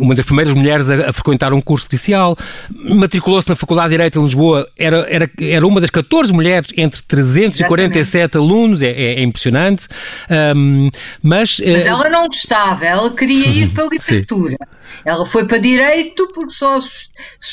uma 0.00 0.14
das 0.14 0.24
primeiras 0.24 0.54
mulheres 0.54 0.90
a, 0.90 1.10
a 1.10 1.12
frequentar 1.12 1.52
um 1.52 1.60
curso 1.60 1.86
judicial. 1.86 2.36
Matriculou-se 2.70 3.48
na 3.48 3.56
Faculdade 3.56 3.88
de 3.88 3.94
Direito 3.94 4.20
em 4.20 4.24
Lisboa. 4.24 4.68
Era, 4.78 5.06
era, 5.10 5.30
era 5.40 5.66
uma 5.66 5.80
das 5.80 5.90
14 5.90 6.32
mulheres 6.32 6.68
entre 6.76 7.02
347 7.02 7.98
Exatamente. 7.98 8.36
alunos. 8.36 8.82
É, 8.82 8.90
é, 8.90 9.20
é 9.20 9.22
impressionante. 9.22 9.88
Um, 10.56 10.88
mas, 11.20 11.60
mas 11.60 11.86
ela 11.86 12.08
não 12.08 12.26
gostava. 12.26 12.84
Ela 12.84 13.10
queria 13.10 13.48
ir 13.48 13.70
para 13.74 13.86
o 13.86 13.90
Ela 15.04 15.24
foi 15.26 15.46
para 15.46 15.58
direito 15.58 16.30
porque 16.34 16.52
só 16.52 16.78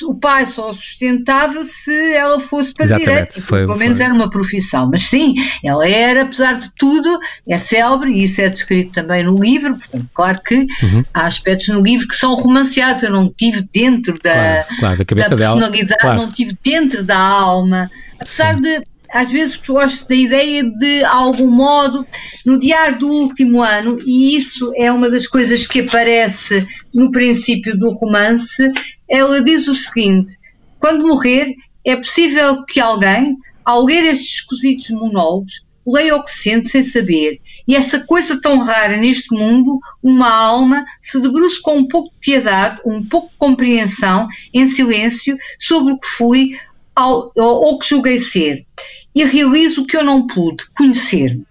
o 0.03 0.15
pai 0.15 0.45
só 0.45 0.71
sustentava 0.73 1.63
se 1.63 2.13
ela 2.13 2.39
fosse 2.39 2.73
para 2.73 2.85
Exatamente, 2.85 3.09
direito. 3.09 3.41
Foi, 3.41 3.65
pelo 3.65 3.77
menos 3.77 3.97
foi. 3.97 4.05
era 4.05 4.13
uma 4.13 4.29
profissão. 4.29 4.89
Mas 4.91 5.03
sim, 5.03 5.35
ela 5.63 5.87
era, 5.87 6.23
apesar 6.23 6.59
de 6.59 6.69
tudo, 6.77 7.19
é 7.47 7.57
célebre 7.57 8.11
e 8.11 8.23
isso 8.23 8.41
é 8.41 8.49
descrito 8.49 8.91
também 8.93 9.23
no 9.23 9.37
livro. 9.39 9.75
Portanto, 9.75 10.07
claro 10.13 10.41
que 10.43 10.55
uhum. 10.55 11.03
há 11.13 11.25
aspectos 11.25 11.67
no 11.69 11.81
livro 11.81 12.07
que 12.07 12.15
são 12.15 12.33
romanceados. 12.35 13.03
Eu 13.03 13.11
não 13.11 13.29
tive 13.29 13.67
dentro 13.73 14.19
da, 14.19 14.63
claro, 14.79 15.05
claro, 15.05 15.05
da, 15.05 15.27
da 15.27 15.35
personalidade, 15.35 16.01
claro. 16.01 16.21
não 16.21 16.31
tive 16.31 16.57
dentro 16.63 17.03
da 17.03 17.17
alma. 17.17 17.89
Apesar 18.19 18.55
sim. 18.55 18.61
de 18.61 18.83
às 19.11 19.31
vezes 19.31 19.57
gosto 19.57 20.07
da 20.07 20.15
ideia 20.15 20.63
de, 20.63 21.03
algum 21.03 21.49
modo, 21.49 22.05
no 22.45 22.59
diário 22.59 22.99
do 22.99 23.07
último 23.07 23.61
ano, 23.61 23.99
e 24.05 24.35
isso 24.35 24.71
é 24.75 24.91
uma 24.91 25.09
das 25.09 25.27
coisas 25.27 25.65
que 25.65 25.81
aparece 25.81 26.65
no 26.93 27.11
princípio 27.11 27.77
do 27.77 27.89
romance, 27.89 28.71
ela 29.09 29.41
diz 29.41 29.67
o 29.67 29.75
seguinte: 29.75 30.37
quando 30.79 31.07
morrer, 31.07 31.55
é 31.85 31.95
possível 31.95 32.65
que 32.65 32.79
alguém, 32.79 33.37
ao 33.63 33.85
ler 33.85 34.05
estes 34.05 34.41
esquisitos 34.41 34.89
monólogos, 34.89 35.67
leia 35.87 36.17
o 36.17 36.23
que 36.23 36.31
sente 36.31 36.67
sem 36.67 36.83
saber. 36.83 37.39
E 37.65 37.73
essa 37.73 38.05
coisa 38.05 38.39
tão 38.41 38.59
rara 38.59 38.97
neste 38.97 39.33
mundo, 39.33 39.79
uma 40.03 40.29
alma, 40.29 40.83
se 41.01 41.19
debruce 41.19 41.61
com 41.61 41.77
um 41.77 41.87
pouco 41.87 42.13
de 42.13 42.19
piedade, 42.19 42.81
um 42.85 43.03
pouco 43.07 43.29
de 43.29 43.37
compreensão, 43.37 44.27
em 44.53 44.67
silêncio, 44.67 45.37
sobre 45.57 45.93
o 45.93 45.99
que 45.99 46.07
fui, 46.07 46.57
ao, 46.97 47.31
ou 47.35 47.77
que 47.77 47.87
julguei 47.87 48.19
ser, 48.19 48.65
e 49.13 49.23
realizo 49.23 49.83
o 49.83 49.87
que 49.87 49.95
eu 49.95 50.03
não 50.03 50.27
pude, 50.27 50.65
conhecer-me. 50.75 51.45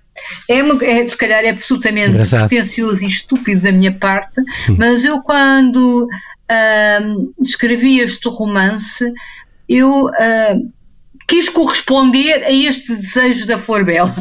É, 0.49 0.59
é, 0.59 1.09
se 1.09 1.17
calhar 1.17 1.45
é 1.45 1.51
absolutamente 1.51 2.11
Engraçado. 2.11 2.49
pretencioso 2.49 3.05
e 3.05 3.07
estúpido 3.07 3.63
da 3.63 3.73
minha 3.73 3.93
parte, 3.93 4.41
hum. 4.41 4.77
mas 4.79 5.05
eu 5.05 5.21
quando 5.21 6.05
uh, 6.07 7.35
escrevi 7.41 8.01
este 8.01 8.29
romance, 8.29 9.13
eu 9.69 10.07
uh, 10.07 10.73
quis 11.29 11.49
corresponder 11.49 12.45
a 12.45 12.53
este 12.53 12.95
desejo 12.95 13.47
da 13.47 13.59
Flor 13.59 13.85
Bela. 13.85 14.15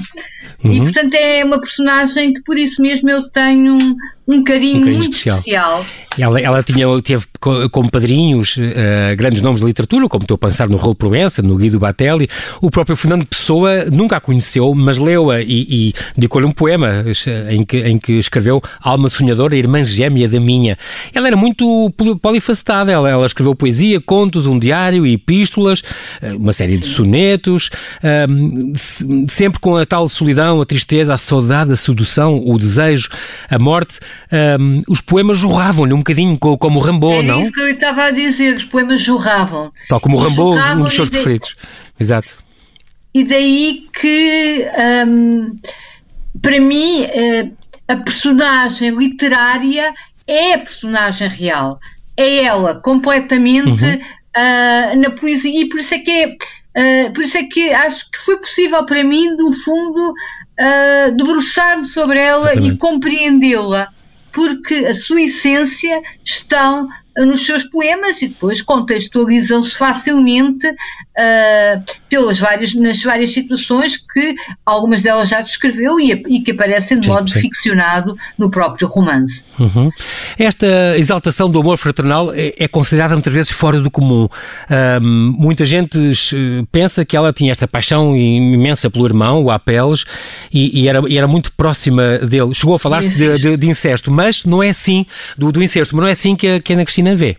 Uhum. 0.63 0.73
E 0.73 0.79
portanto 0.81 1.13
é 1.13 1.43
uma 1.45 1.59
personagem 1.59 2.33
que 2.33 2.41
por 2.41 2.57
isso 2.57 2.81
mesmo 2.81 3.09
eu 3.09 3.29
tenho 3.29 3.95
um, 4.27 4.43
carinho, 4.43 4.77
um 4.77 4.81
carinho 4.81 4.97
muito 4.97 5.15
especial. 5.15 5.83
especial. 5.83 6.05
Ela, 6.17 6.39
ela 6.39 6.63
tinha, 6.63 6.87
teve 7.01 7.25
como 7.71 7.91
padrinhos 7.91 8.55
uh, 8.57 9.15
grandes 9.17 9.41
nomes 9.41 9.59
de 9.59 9.67
literatura, 9.67 10.07
como 10.07 10.23
estou 10.23 10.35
a 10.35 10.37
pensar 10.37 10.69
no 10.69 10.77
Raul 10.77 10.95
Proença, 10.95 11.41
no 11.41 11.57
Guido 11.57 11.77
Batelli. 11.77 12.29
O 12.61 12.71
próprio 12.71 12.95
Fernando 12.95 13.25
Pessoa 13.25 13.85
nunca 13.85 14.17
a 14.17 14.19
conheceu, 14.21 14.73
mas 14.73 14.97
leu-a 14.97 15.41
e, 15.41 15.67
e 15.69 15.93
dedicou-lhe 16.15 16.47
um 16.47 16.51
poema 16.51 17.03
em 17.49 17.63
que, 17.63 17.77
em 17.79 17.97
que 17.97 18.13
escreveu 18.13 18.61
Alma 18.81 19.09
Sonhadora, 19.09 19.55
Irmã 19.57 19.83
Gêmea 19.83 20.27
da 20.29 20.39
Minha. 20.39 20.77
Ela 21.13 21.27
era 21.27 21.35
muito 21.35 21.91
polifacetada, 22.21 22.91
ela, 22.91 23.09
ela 23.09 23.25
escreveu 23.25 23.53
poesia, 23.53 23.99
contos, 23.99 24.47
um 24.47 24.57
diário, 24.57 25.05
epístolas, 25.05 25.83
eh, 26.21 26.33
uma 26.33 26.53
série 26.53 26.77
de 26.77 26.87
sonetos, 26.87 27.69
um, 28.29 28.73
ehm, 28.73 29.27
sempre 29.27 29.59
com 29.59 29.75
a 29.75 29.85
tal 29.85 30.07
solidão, 30.07 30.61
a 30.61 30.65
tristeza, 30.65 31.13
a 31.13 31.17
saudade, 31.17 31.71
a 31.71 31.75
sedução, 31.75 32.41
o 32.45 32.57
desejo, 32.57 33.09
a 33.49 33.59
morte 33.59 33.99
um, 34.59 34.81
os 34.87 35.01
poemas 35.01 35.37
jorravam-lhe 35.37 35.93
um 35.93 35.99
bocadinho, 35.99 36.37
como 36.37 36.79
o 36.79 36.81
Rambo, 36.81 37.11
Era 37.11 37.23
não? 37.23 37.41
isso 37.41 37.51
que 37.51 37.61
eu 37.61 37.69
estava 37.69 38.05
a 38.05 38.11
dizer, 38.11 38.55
os 38.55 38.65
poemas 38.65 39.01
jorravam. 39.01 39.71
Tal 39.87 39.99
como 39.99 40.17
o 40.17 40.19
Rambo, 40.19 40.55
um 40.55 40.83
dos 40.83 40.93
seus 40.93 41.09
preferidos. 41.09 41.55
Exato. 41.99 42.29
E 43.13 43.23
daí 43.23 43.87
que, 43.93 44.65
um, 45.07 45.57
para 46.41 46.59
mim, 46.59 47.03
eh, 47.03 47.49
a 47.87 47.95
personagem 47.97 48.89
literária 48.95 49.93
é 50.27 50.53
a 50.53 50.59
personagem 50.59 51.27
real. 51.27 51.79
É 52.17 52.43
ela, 52.43 52.81
completamente 52.81 53.85
uhum. 53.85 53.95
uh, 53.95 54.99
na 54.99 55.09
poesia. 55.11 55.61
E 55.61 55.69
por 55.69 55.79
isso 55.79 55.93
é 55.93 55.99
que 55.99 56.11
é. 56.11 56.27
Uh, 57.07 57.13
por 57.13 57.23
isso 57.23 57.37
é 57.37 57.43
que 57.43 57.71
acho 57.71 58.11
que 58.11 58.17
foi 58.17 58.37
possível 58.37 58.85
para 58.85 59.03
mim, 59.03 59.29
no 59.37 59.53
fundo, 59.53 60.09
uh, 60.11 61.15
debruçar-me 61.15 61.85
sobre 61.85 62.19
ela 62.19 62.51
Exatamente. 62.51 62.75
e 62.75 62.77
compreendê-la 62.77 63.94
porque 64.35 64.75
a 64.85 64.93
sua 64.93 65.21
essência 65.21 66.01
estão 66.23 66.89
nos 67.17 67.45
seus 67.45 67.63
poemas 67.63 68.21
e 68.21 68.27
depois 68.27 68.61
contextualizam-se 68.61 69.73
facilmente 69.73 70.67
uh, 71.17 71.83
pelas 72.09 72.39
várias, 72.39 72.73
nas 72.73 73.01
várias 73.01 73.31
situações 73.31 73.97
que 73.97 74.35
algumas 74.65 75.03
delas 75.03 75.29
já 75.29 75.41
descreveu 75.41 75.99
e, 75.99 76.11
e 76.27 76.41
que 76.41 76.51
aparecem 76.51 76.99
de 76.99 77.05
sim, 77.05 77.11
modo 77.11 77.29
sim. 77.29 77.39
ficcionado 77.39 78.15
no 78.37 78.49
próprio 78.49 78.87
romance. 78.87 79.43
Uhum. 79.59 79.89
Esta 80.37 80.97
exaltação 80.97 81.49
do 81.49 81.59
amor 81.59 81.77
fraternal 81.77 82.33
é, 82.33 82.53
é 82.57 82.67
considerada 82.67 83.13
muitas 83.13 83.33
vezes 83.33 83.51
fora 83.51 83.79
do 83.79 83.91
comum. 83.91 84.27
Um, 85.01 85.35
muita 85.37 85.63
gente 85.65 85.97
pensa 86.71 87.05
que 87.05 87.15
ela 87.15 87.31
tinha 87.31 87.51
esta 87.51 87.67
paixão 87.67 88.15
imensa 88.15 88.89
pelo 88.89 89.05
irmão, 89.05 89.43
o 89.43 89.51
Apeles, 89.51 90.05
e, 90.51 90.81
e, 90.81 90.89
era, 90.89 91.01
e 91.07 91.17
era 91.17 91.27
muito 91.27 91.51
próxima 91.53 92.17
dele. 92.19 92.53
Chegou 92.53 92.75
a 92.75 92.79
falar-se 92.79 93.15
de, 93.15 93.37
de, 93.37 93.57
de, 93.57 93.69
incesto, 93.69 94.11
mas 94.11 94.43
não 94.43 94.61
é 94.61 94.69
assim, 94.69 95.05
do, 95.37 95.51
do 95.51 95.63
incesto, 95.63 95.95
mas 95.95 96.01
não 96.01 96.09
é 96.09 96.11
assim 96.11 96.35
que 96.35 96.47
a, 96.47 96.59
que 96.59 96.73
a 96.73 96.75
Ana 96.75 96.85
Cristina 96.85 97.05
Cristina 97.05 97.15
vê. 97.15 97.37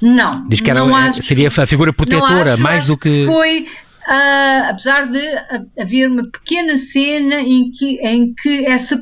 Não. 0.00 0.46
Diz 0.48 0.60
que 0.60 0.70
era, 0.70 0.82
acho, 0.82 1.22
seria 1.22 1.48
a 1.48 1.66
figura 1.66 1.92
protetora, 1.92 2.54
acho, 2.54 2.62
mais 2.62 2.86
do 2.86 2.96
que. 2.96 3.26
Foi. 3.26 3.66
Uh, 4.06 4.68
apesar 4.68 5.06
de 5.06 5.18
haver 5.80 6.10
uma 6.10 6.24
pequena 6.24 6.76
cena 6.76 7.40
em 7.40 7.70
que, 7.70 7.98
em 8.06 8.34
que 8.34 8.66
essa 8.66 9.00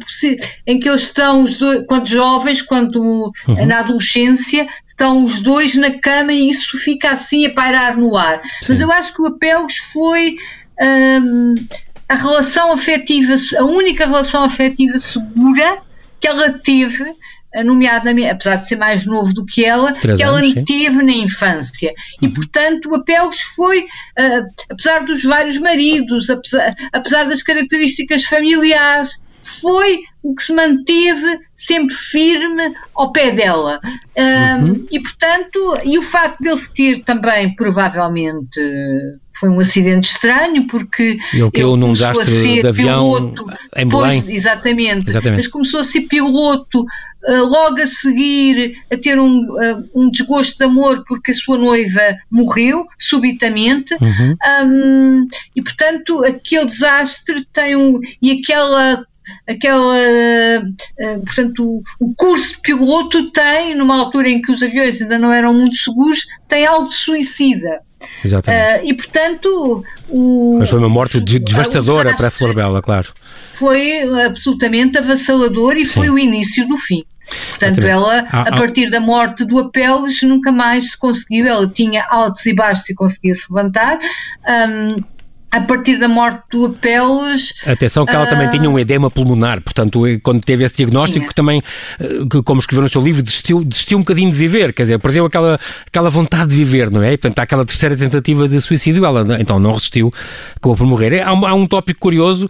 em 0.64 0.78
que 0.78 0.88
eles 0.88 1.02
estão 1.02 1.42
os 1.42 1.57
dois, 1.57 1.85
quando 1.88 2.07
jovens, 2.07 2.62
quando 2.62 3.33
uhum. 3.48 3.66
na 3.66 3.81
adolescência, 3.81 4.68
estão 4.87 5.24
os 5.24 5.40
dois 5.40 5.74
na 5.74 5.98
cama 5.98 6.33
e 6.33 6.48
isso 6.48 6.78
fica 6.78 7.11
assim 7.11 7.46
a 7.46 7.52
pairar 7.52 7.98
no 7.98 8.16
ar. 8.16 8.40
Sim. 8.44 8.66
Mas 8.68 8.81
eu 8.81 8.92
acho 8.92 9.12
que 9.12 9.22
o 9.22 9.26
Apelgos 9.26 9.76
foi 9.92 10.37
um, 10.81 11.55
a 12.09 12.14
relação 12.14 12.70
afetiva, 12.72 13.35
a 13.59 13.64
única 13.64 14.07
relação 14.07 14.44
afetiva 14.44 14.98
segura 14.98 15.78
que 16.20 16.28
ela 16.28 16.52
teve 16.52 17.12
nomeadamente, 17.64 18.30
apesar 18.30 18.56
de 18.56 18.68
ser 18.68 18.76
mais 18.76 19.06
novo 19.06 19.32
do 19.34 19.44
que 19.44 19.64
ela, 19.64 19.92
Três 19.92 20.18
que 20.18 20.24
anos, 20.24 20.56
ela 20.56 20.64
teve 20.64 21.02
na 21.02 21.12
infância. 21.12 21.92
E, 22.20 22.26
uhum. 22.26 22.32
portanto, 22.32 22.90
o 22.90 22.94
Apelgos 22.94 23.40
foi, 23.40 23.80
uh, 23.80 24.64
apesar 24.70 25.04
dos 25.04 25.22
vários 25.22 25.58
maridos, 25.58 26.30
apesar, 26.30 26.74
apesar 26.92 27.28
das 27.28 27.42
características 27.42 28.24
familiares, 28.24 29.18
foi 29.60 30.00
o 30.22 30.34
que 30.34 30.42
se 30.42 30.52
manteve 30.52 31.38
sempre 31.54 31.94
firme 31.94 32.74
ao 32.94 33.12
pé 33.12 33.32
dela. 33.32 33.80
Uhum. 34.16 34.86
e, 34.90 35.00
portanto, 35.00 35.78
e 35.84 35.98
o 35.98 36.02
facto 36.02 36.40
de 36.40 36.50
ele 36.50 36.60
ter 36.74 37.04
também, 37.04 37.54
provavelmente, 37.56 38.60
foi 39.38 39.48
um 39.48 39.58
acidente 39.58 40.06
estranho, 40.08 40.66
porque 40.66 41.18
ele 41.32 41.50
caiu 41.50 41.76
num 41.76 41.92
desastre 41.92 42.60
de 42.60 42.66
avião 42.66 43.32
piloto, 43.32 43.46
em 43.76 43.88
Belém. 43.88 44.22
Pois, 44.22 44.28
exatamente, 44.28 45.10
exatamente, 45.10 45.38
mas 45.38 45.48
começou 45.48 45.80
a 45.80 45.84
ser 45.84 46.02
piloto 46.02 46.82
uh, 46.82 47.44
logo 47.44 47.80
a 47.80 47.86
seguir 47.86 48.76
a 48.92 48.96
ter 48.96 49.18
um, 49.18 49.40
uh, 49.40 49.90
um 49.94 50.10
desgosto 50.10 50.58
de 50.58 50.64
amor 50.64 51.02
porque 51.08 51.32
a 51.32 51.34
sua 51.34 51.58
noiva 51.58 52.16
morreu 52.30 52.86
subitamente 52.98 53.94
uhum. 53.94 54.36
um, 54.64 55.26
e 55.56 55.62
portanto 55.62 56.22
aquele 56.24 56.66
desastre 56.66 57.44
tem 57.52 57.74
um 57.74 57.98
e 58.20 58.40
aquela 58.40 59.04
aquela, 59.46 59.96
uh, 59.96 61.24
portanto, 61.24 61.82
o, 62.00 62.14
curso 62.14 62.54
de 62.54 62.60
piloto 62.60 63.30
tem, 63.30 63.74
numa 63.74 63.96
altura 63.98 64.28
em 64.28 64.40
que 64.40 64.52
os 64.52 64.62
aviões 64.62 65.00
ainda 65.00 65.18
não 65.18 65.32
eram 65.32 65.54
muito 65.54 65.76
seguros, 65.76 66.26
tem 66.48 66.66
algo 66.66 66.88
de 66.88 66.94
suicida. 66.94 67.80
Exatamente. 68.24 68.84
Uh, 68.84 68.88
e, 68.88 68.94
portanto, 68.94 69.84
o. 70.08 70.56
Mas 70.58 70.70
foi 70.70 70.78
uma 70.78 70.88
morte 70.88 71.20
devastadora 71.20 72.16
para 72.16 72.28
a 72.28 72.30
Flor 72.30 72.54
Bela, 72.54 72.82
claro. 72.82 73.12
Foi 73.52 74.02
absolutamente 74.24 74.98
avassalador 74.98 75.76
e 75.76 75.86
Sim. 75.86 75.94
foi 75.94 76.10
o 76.10 76.18
início 76.18 76.66
do 76.66 76.76
fim. 76.76 77.04
Portanto, 77.50 77.78
Exatamente. 77.78 77.88
ela, 77.88 78.26
ah, 78.30 78.42
a 78.48 78.56
partir 78.56 78.90
da 78.90 79.00
morte 79.00 79.44
do 79.44 79.58
Apeles, 79.58 80.22
nunca 80.22 80.50
mais 80.50 80.90
se 80.90 80.98
conseguiu. 80.98 81.46
Ela 81.46 81.68
tinha 81.68 82.04
altos 82.08 82.44
e 82.46 82.54
baixos 82.54 82.88
e 82.90 82.94
conseguia 82.94 83.34
se 83.34 83.52
levantar. 83.52 83.98
Um, 84.46 85.02
a 85.52 85.60
partir 85.60 85.98
da 85.98 86.08
morte 86.08 86.42
do 86.50 86.64
Apeles. 86.64 87.52
Atenção 87.66 88.06
que 88.06 88.14
ela 88.14 88.24
uh... 88.24 88.28
também 88.28 88.48
tinha 88.48 88.68
um 88.68 88.78
edema 88.78 89.10
pulmonar, 89.10 89.60
portanto, 89.60 90.02
quando 90.22 90.40
teve 90.40 90.64
esse 90.64 90.76
diagnóstico, 90.76 91.28
que 91.28 91.34
também, 91.34 91.62
eh, 92.00 92.06
como 92.42 92.58
escreveu 92.58 92.82
no 92.82 92.88
seu 92.88 93.02
livro, 93.02 93.22
desistiu, 93.22 93.62
desistiu 93.62 93.98
um 93.98 94.00
bocadinho 94.00 94.30
de 94.30 94.36
viver, 94.36 94.72
quer 94.72 94.84
dizer, 94.84 94.98
perdeu 94.98 95.26
aquela, 95.26 95.60
aquela 95.86 96.08
vontade 96.08 96.50
de 96.50 96.56
viver, 96.56 96.90
não 96.90 97.02
é? 97.02 97.12
E, 97.12 97.18
portanto, 97.18 97.38
há 97.38 97.42
aquela 97.42 97.66
terceira 97.66 97.94
tentativa 97.94 98.48
de 98.48 98.60
suicídio, 98.62 99.04
ela 99.04 99.38
então 99.38 99.60
não 99.60 99.72
resistiu, 99.72 100.12
acabou 100.56 100.74
por 100.74 100.86
morrer. 100.86 101.20
Há 101.20 101.34
um, 101.34 101.46
há 101.46 101.52
um 101.52 101.66
tópico 101.66 102.00
curioso 102.00 102.48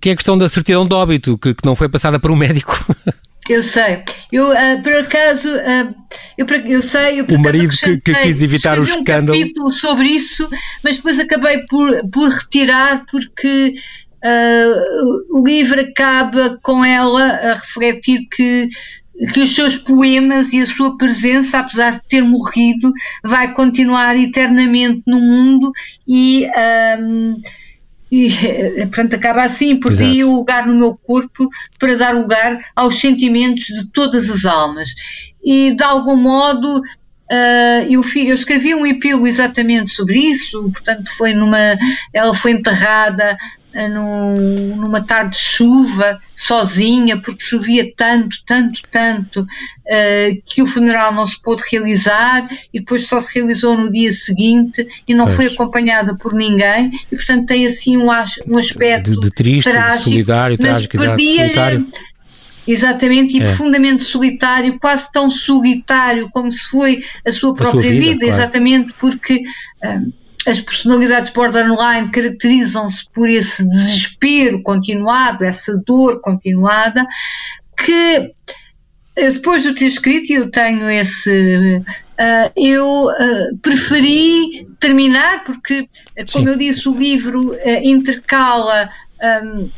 que 0.00 0.10
é 0.10 0.12
a 0.12 0.16
questão 0.16 0.36
da 0.36 0.48
certidão 0.48 0.84
de 0.86 0.94
óbito, 0.94 1.38
que, 1.38 1.54
que 1.54 1.64
não 1.64 1.76
foi 1.76 1.88
passada 1.88 2.18
por 2.18 2.32
um 2.32 2.36
médico. 2.36 2.84
Eu 3.50 3.64
sei. 3.64 4.04
Eu, 4.30 4.52
uh, 4.52 4.80
por 4.80 4.92
acaso, 4.92 5.48
uh, 5.52 5.94
eu, 6.38 6.46
eu 6.66 6.80
sei. 6.80 7.20
Eu, 7.20 7.24
o 7.24 7.36
marido 7.36 7.76
que, 7.76 8.00
que, 8.00 8.14
quis 8.14 8.42
evitar 8.42 8.78
o 8.78 8.84
escândalo. 8.84 9.36
um 9.36 9.40
capítulo 9.40 9.72
sobre 9.72 10.06
isso, 10.06 10.48
mas 10.84 10.98
depois 10.98 11.18
acabei 11.18 11.66
por, 11.66 11.90
por 12.10 12.28
retirar 12.28 13.04
porque 13.10 13.74
uh, 14.24 15.36
o 15.36 15.44
livro 15.44 15.80
acaba 15.80 16.60
com 16.62 16.84
ela 16.84 17.24
a 17.24 17.54
refletir 17.54 18.28
que 18.30 18.68
que 19.34 19.40
os 19.40 19.54
seus 19.54 19.76
poemas 19.76 20.52
e 20.54 20.60
a 20.60 20.66
sua 20.66 20.96
presença, 20.96 21.58
apesar 21.58 21.96
de 21.96 22.08
ter 22.08 22.22
morrido, 22.22 22.90
vai 23.22 23.52
continuar 23.52 24.16
eternamente 24.16 25.02
no 25.06 25.20
mundo 25.20 25.72
e 26.08 26.46
um, 26.98 27.36
e, 28.10 28.26
eh, 28.26 28.86
portanto, 28.86 29.14
acaba 29.14 29.42
assim, 29.42 29.78
por 29.78 29.92
aí 29.92 30.24
o 30.24 30.34
lugar 30.34 30.66
no 30.66 30.74
meu 30.74 30.94
corpo 30.94 31.48
para 31.78 31.96
dar 31.96 32.14
lugar 32.14 32.58
aos 32.74 33.00
sentimentos 33.00 33.66
de 33.66 33.86
todas 33.92 34.28
as 34.28 34.44
almas. 34.44 34.90
E, 35.42 35.74
de 35.74 35.84
algum 35.84 36.16
modo, 36.16 36.82
Uh, 37.32 37.86
eu, 37.88 38.02
eu, 38.26 38.34
escrevi 38.34 38.74
um 38.74 38.84
epílogo 38.84 39.24
exatamente 39.24 39.92
sobre 39.92 40.18
isso, 40.18 40.68
portanto 40.72 41.08
foi 41.16 41.32
numa, 41.32 41.78
ela 42.12 42.34
foi 42.34 42.50
enterrada 42.50 43.38
num, 43.88 44.76
numa 44.76 45.02
tarde 45.02 45.36
de 45.36 45.42
chuva, 45.42 46.18
sozinha, 46.34 47.20
porque 47.20 47.44
chovia 47.44 47.92
tanto, 47.96 48.36
tanto, 48.44 48.80
tanto, 48.90 49.42
uh, 49.42 50.42
que 50.46 50.62
o 50.62 50.66
funeral 50.66 51.14
não 51.14 51.24
se 51.24 51.40
pôde 51.40 51.62
realizar 51.70 52.48
e 52.72 52.80
depois 52.80 53.06
só 53.06 53.20
se 53.20 53.38
realizou 53.38 53.76
no 53.76 53.90
dia 53.90 54.12
seguinte 54.12 54.86
e 55.06 55.14
não 55.14 55.26
pois. 55.26 55.36
foi 55.36 55.46
acompanhada 55.46 56.16
por 56.16 56.34
ninguém 56.34 56.90
e 57.10 57.16
portanto 57.16 57.46
tem 57.46 57.66
assim 57.66 57.96
um, 57.96 58.06
um 58.06 58.58
aspecto 58.58 59.10
de, 59.12 59.20
de 59.20 59.30
triste, 59.30 59.70
trágico, 59.70 59.98
de 59.98 60.10
solidário, 60.10 60.58
trágico, 60.58 60.96
solitário 60.96 61.86
Exatamente, 62.66 63.36
e 63.36 63.42
é. 63.42 63.46
profundamente 63.46 64.04
solitário, 64.04 64.78
quase 64.78 65.10
tão 65.10 65.30
solitário 65.30 66.28
como 66.30 66.50
se 66.52 66.62
foi 66.70 67.02
a 67.26 67.32
sua 67.32 67.54
própria 67.54 67.80
a 67.80 67.82
sua 67.82 67.90
vida, 67.90 68.00
vida 68.00 68.26
claro. 68.26 68.34
exatamente 68.34 68.94
porque 68.98 69.42
um, 69.84 70.12
as 70.46 70.60
personalidades 70.60 71.30
borderline 71.30 72.10
caracterizam-se 72.10 73.04
por 73.12 73.28
esse 73.28 73.62
desespero 73.62 74.62
continuado, 74.62 75.44
essa 75.44 75.76
dor 75.84 76.20
continuada, 76.20 77.06
que 77.76 78.32
eh, 79.16 79.30
depois 79.32 79.62
de 79.62 79.74
ter 79.74 79.86
escrito, 79.86 80.32
eu 80.32 80.50
tenho 80.50 80.88
esse. 80.88 81.82
Uh, 82.20 82.52
eu 82.54 83.06
uh, 83.06 83.58
preferi 83.62 84.68
terminar, 84.78 85.42
porque, 85.44 85.88
como 86.32 86.44
Sim. 86.44 86.48
eu 86.48 86.56
disse, 86.56 86.88
o 86.88 86.96
livro 86.96 87.52
uh, 87.52 87.58
intercala. 87.82 88.90
Um, 89.22 89.70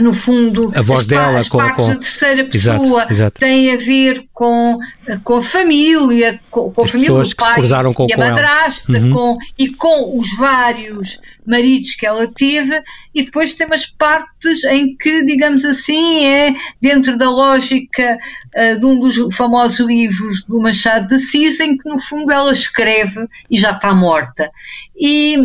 no 0.00 0.14
fundo, 0.14 0.72
a 0.76 0.80
voz 0.80 1.00
as, 1.00 1.06
dela 1.06 1.40
as 1.40 1.48
com, 1.48 1.58
partes 1.58 1.84
com... 1.84 1.90
da 1.90 1.98
terceira 1.98 2.44
pessoa 2.44 2.76
exato, 2.78 3.12
exato. 3.12 3.40
têm 3.40 3.74
a 3.74 3.76
ver 3.76 4.26
com, 4.32 4.78
com 5.24 5.36
a 5.36 5.42
família, 5.42 6.40
com, 6.50 6.70
com 6.70 6.82
a 6.82 6.86
família 6.86 7.12
do 7.12 7.36
pai 7.36 7.92
com, 7.92 8.06
e 8.08 8.12
a 8.12 8.16
madrasta, 8.18 8.98
uhum. 8.98 9.10
com, 9.10 9.38
e 9.58 9.68
com 9.70 10.16
os 10.16 10.36
vários 10.36 11.18
maridos 11.44 11.96
que 11.96 12.06
ela 12.06 12.28
teve, 12.28 12.80
e 13.12 13.24
depois 13.24 13.54
tem 13.54 13.66
umas 13.66 13.84
partes 13.86 14.62
em 14.64 14.96
que, 14.96 15.24
digamos 15.24 15.64
assim, 15.64 16.26
é 16.26 16.54
dentro 16.80 17.18
da 17.18 17.28
lógica 17.28 18.16
uh, 18.56 18.78
de 18.78 18.86
um 18.86 19.00
dos 19.00 19.34
famosos 19.34 19.84
livros 19.84 20.44
do 20.44 20.60
Machado 20.60 21.08
de 21.08 21.16
Assis, 21.16 21.58
em 21.58 21.76
que 21.76 21.88
no 21.88 21.98
fundo 21.98 22.30
ela 22.30 22.52
escreve 22.52 23.26
e 23.50 23.58
já 23.58 23.72
está 23.72 23.92
morta. 23.92 24.48
E, 24.96 25.36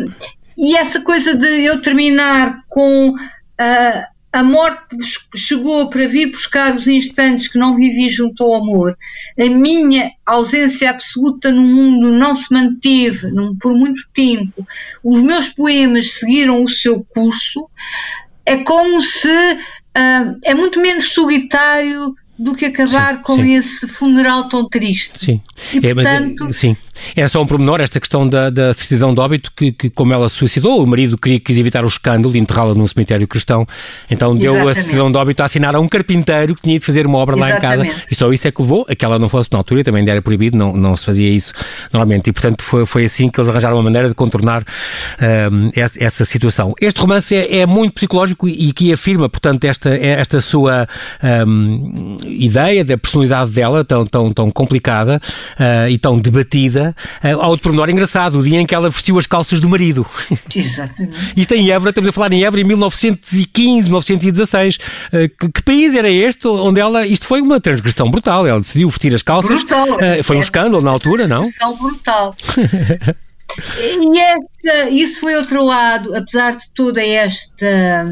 e 0.55 0.77
essa 0.77 1.01
coisa 1.01 1.35
de 1.35 1.63
eu 1.63 1.81
terminar 1.81 2.59
com. 2.69 3.09
Uh, 3.09 4.16
a 4.37 4.43
morte 4.43 4.95
chegou 5.35 5.89
para 5.89 6.07
vir 6.07 6.29
buscar 6.29 6.75
os 6.75 6.85
instantes 6.85 7.47
que 7.47 7.57
não 7.57 7.75
vivi 7.75 8.07
junto 8.07 8.43
ao 8.43 8.61
amor. 8.61 8.95
A 9.35 9.45
minha 9.45 10.11
ausência 10.23 10.91
absoluta 10.91 11.51
no 11.51 11.63
mundo 11.63 12.11
não 12.11 12.35
se 12.35 12.53
manteve 12.53 13.29
por 13.59 13.73
muito 13.73 14.01
tempo. 14.13 14.63
Os 15.03 15.23
meus 15.23 15.49
poemas 15.49 16.11
seguiram 16.11 16.63
o 16.63 16.69
seu 16.69 17.03
curso. 17.03 17.67
É 18.45 18.57
como 18.57 19.01
se 19.01 19.27
uh, 19.27 20.39
é 20.43 20.53
muito 20.53 20.79
menos 20.79 21.13
solitário 21.13 22.13
do 22.37 22.53
que 22.55 22.65
acabar 22.65 23.17
sim, 23.17 23.21
com 23.23 23.35
sim. 23.35 23.55
esse 23.55 23.87
funeral 23.87 24.47
tão 24.47 24.67
triste. 24.67 25.19
Sim. 25.19 25.41
E, 25.73 25.87
é, 25.87 25.93
portanto... 25.93 26.45
mas, 26.45 26.55
sim. 26.57 26.75
É 27.15 27.27
só 27.27 27.41
um 27.41 27.47
pormenor, 27.47 27.81
esta 27.81 27.99
questão 27.99 28.27
da, 28.27 28.49
da 28.49 28.73
certidão 28.73 29.13
de 29.13 29.19
óbito, 29.19 29.51
que, 29.55 29.71
que, 29.71 29.89
como 29.89 30.13
ela 30.13 30.27
se 30.29 30.35
suicidou, 30.35 30.83
o 30.83 30.87
marido 30.87 31.17
queria, 31.17 31.39
quis 31.39 31.57
evitar 31.57 31.83
o 31.83 31.87
escândalo 31.87 32.35
e 32.35 32.39
enterrá-la 32.39 32.73
num 32.73 32.87
cemitério 32.87 33.27
cristão, 33.27 33.67
então 34.09 34.35
deu 34.35 34.53
Exatamente. 34.53 34.77
a 34.77 34.81
certidão 34.81 35.11
de 35.11 35.17
óbito 35.17 35.43
a 35.43 35.45
assinar 35.45 35.75
a 35.75 35.79
um 35.79 35.87
carpinteiro 35.87 36.55
que 36.55 36.61
tinha 36.61 36.79
de 36.79 36.85
fazer 36.85 37.05
uma 37.05 37.17
obra 37.17 37.35
Exatamente. 37.35 37.65
lá 37.65 37.75
em 37.75 37.89
casa, 37.89 38.05
e 38.09 38.15
só 38.15 38.31
isso 38.31 38.47
é 38.47 38.51
que 38.51 38.61
levou 38.61 38.85
a 38.89 38.95
que 38.95 39.05
ela 39.05 39.19
não 39.19 39.29
fosse 39.29 39.51
na 39.51 39.57
altura, 39.57 39.83
também 39.83 40.07
era 40.07 40.21
proibido, 40.21 40.57
não, 40.57 40.75
não 40.75 40.95
se 40.95 41.05
fazia 41.05 41.29
isso 41.29 41.53
normalmente, 41.91 42.29
e 42.29 42.33
portanto 42.33 42.63
foi, 42.63 42.85
foi 42.85 43.05
assim 43.05 43.29
que 43.29 43.39
eles 43.39 43.49
arranjaram 43.49 43.77
uma 43.77 43.83
maneira 43.83 44.09
de 44.09 44.15
contornar 44.15 44.63
um, 45.51 45.71
essa, 45.75 46.03
essa, 46.03 46.25
situação. 46.25 46.73
Este 46.81 46.99
romance 46.99 47.35
é, 47.35 47.59
é, 47.59 47.65
muito 47.65 47.93
psicológico 47.93 48.47
e 48.47 48.71
que 48.73 48.91
afirma, 48.91 49.29
portanto, 49.29 49.63
esta, 49.63 49.89
esta 49.89 50.41
sua 50.41 50.87
um, 51.47 52.17
ideia 52.27 52.83
da 52.83 52.97
personalidade 52.97 53.51
dela, 53.51 53.83
tão, 53.83 54.05
tão, 54.05 54.31
tão 54.31 54.51
complicada 54.51 55.21
uh, 55.59 55.89
e 55.89 55.97
tão 55.97 56.17
debatida, 56.19 56.95
uh, 57.23 57.41
ao 57.41 57.57
pormenor 57.57 57.89
engraçado, 57.89 58.39
o 58.39 58.43
dia 58.43 58.59
em 58.59 58.65
que 58.65 58.75
ela 58.75 58.89
vestiu 58.89 59.17
as 59.17 59.27
calças 59.27 59.59
do 59.59 59.69
marido. 59.69 60.05
Exatamente. 60.53 61.17
Isto 61.35 61.53
em 61.53 61.71
Évora, 61.71 61.89
estamos 61.89 62.09
a 62.09 62.13
falar 62.13 62.33
em 62.33 62.43
Évora 62.43 62.61
em 62.61 62.65
1915, 62.65 63.89
1916. 63.89 64.75
Uh, 64.75 64.79
que, 65.39 65.51
que, 65.51 65.63
país 65.63 65.95
era 65.95 66.09
este 66.09 66.47
onde 66.47 66.79
ela. 66.79 67.05
Isto 67.05 67.25
foi 67.25 67.41
uma 67.41 67.59
transgressão 67.59 68.09
brutal. 68.09 68.45
Ela 68.45 68.59
decidiu 68.59 68.89
vestir 68.89 69.13
as 69.13 69.21
calças. 69.21 69.57
Brutal. 69.57 69.87
Uh, 69.87 70.23
foi 70.23 70.37
um 70.37 70.41
escândalo 70.41 70.83
na 70.83 70.91
altura, 70.91 71.27
não? 71.27 71.43
Transgressão 71.43 71.77
brutal. 71.77 72.35
e 74.01 74.19
esta, 74.19 74.89
isso 74.89 75.19
foi 75.21 75.35
outro 75.35 75.63
lado, 75.63 76.15
apesar 76.15 76.55
de 76.55 76.69
toda 76.75 77.03
esta. 77.03 78.05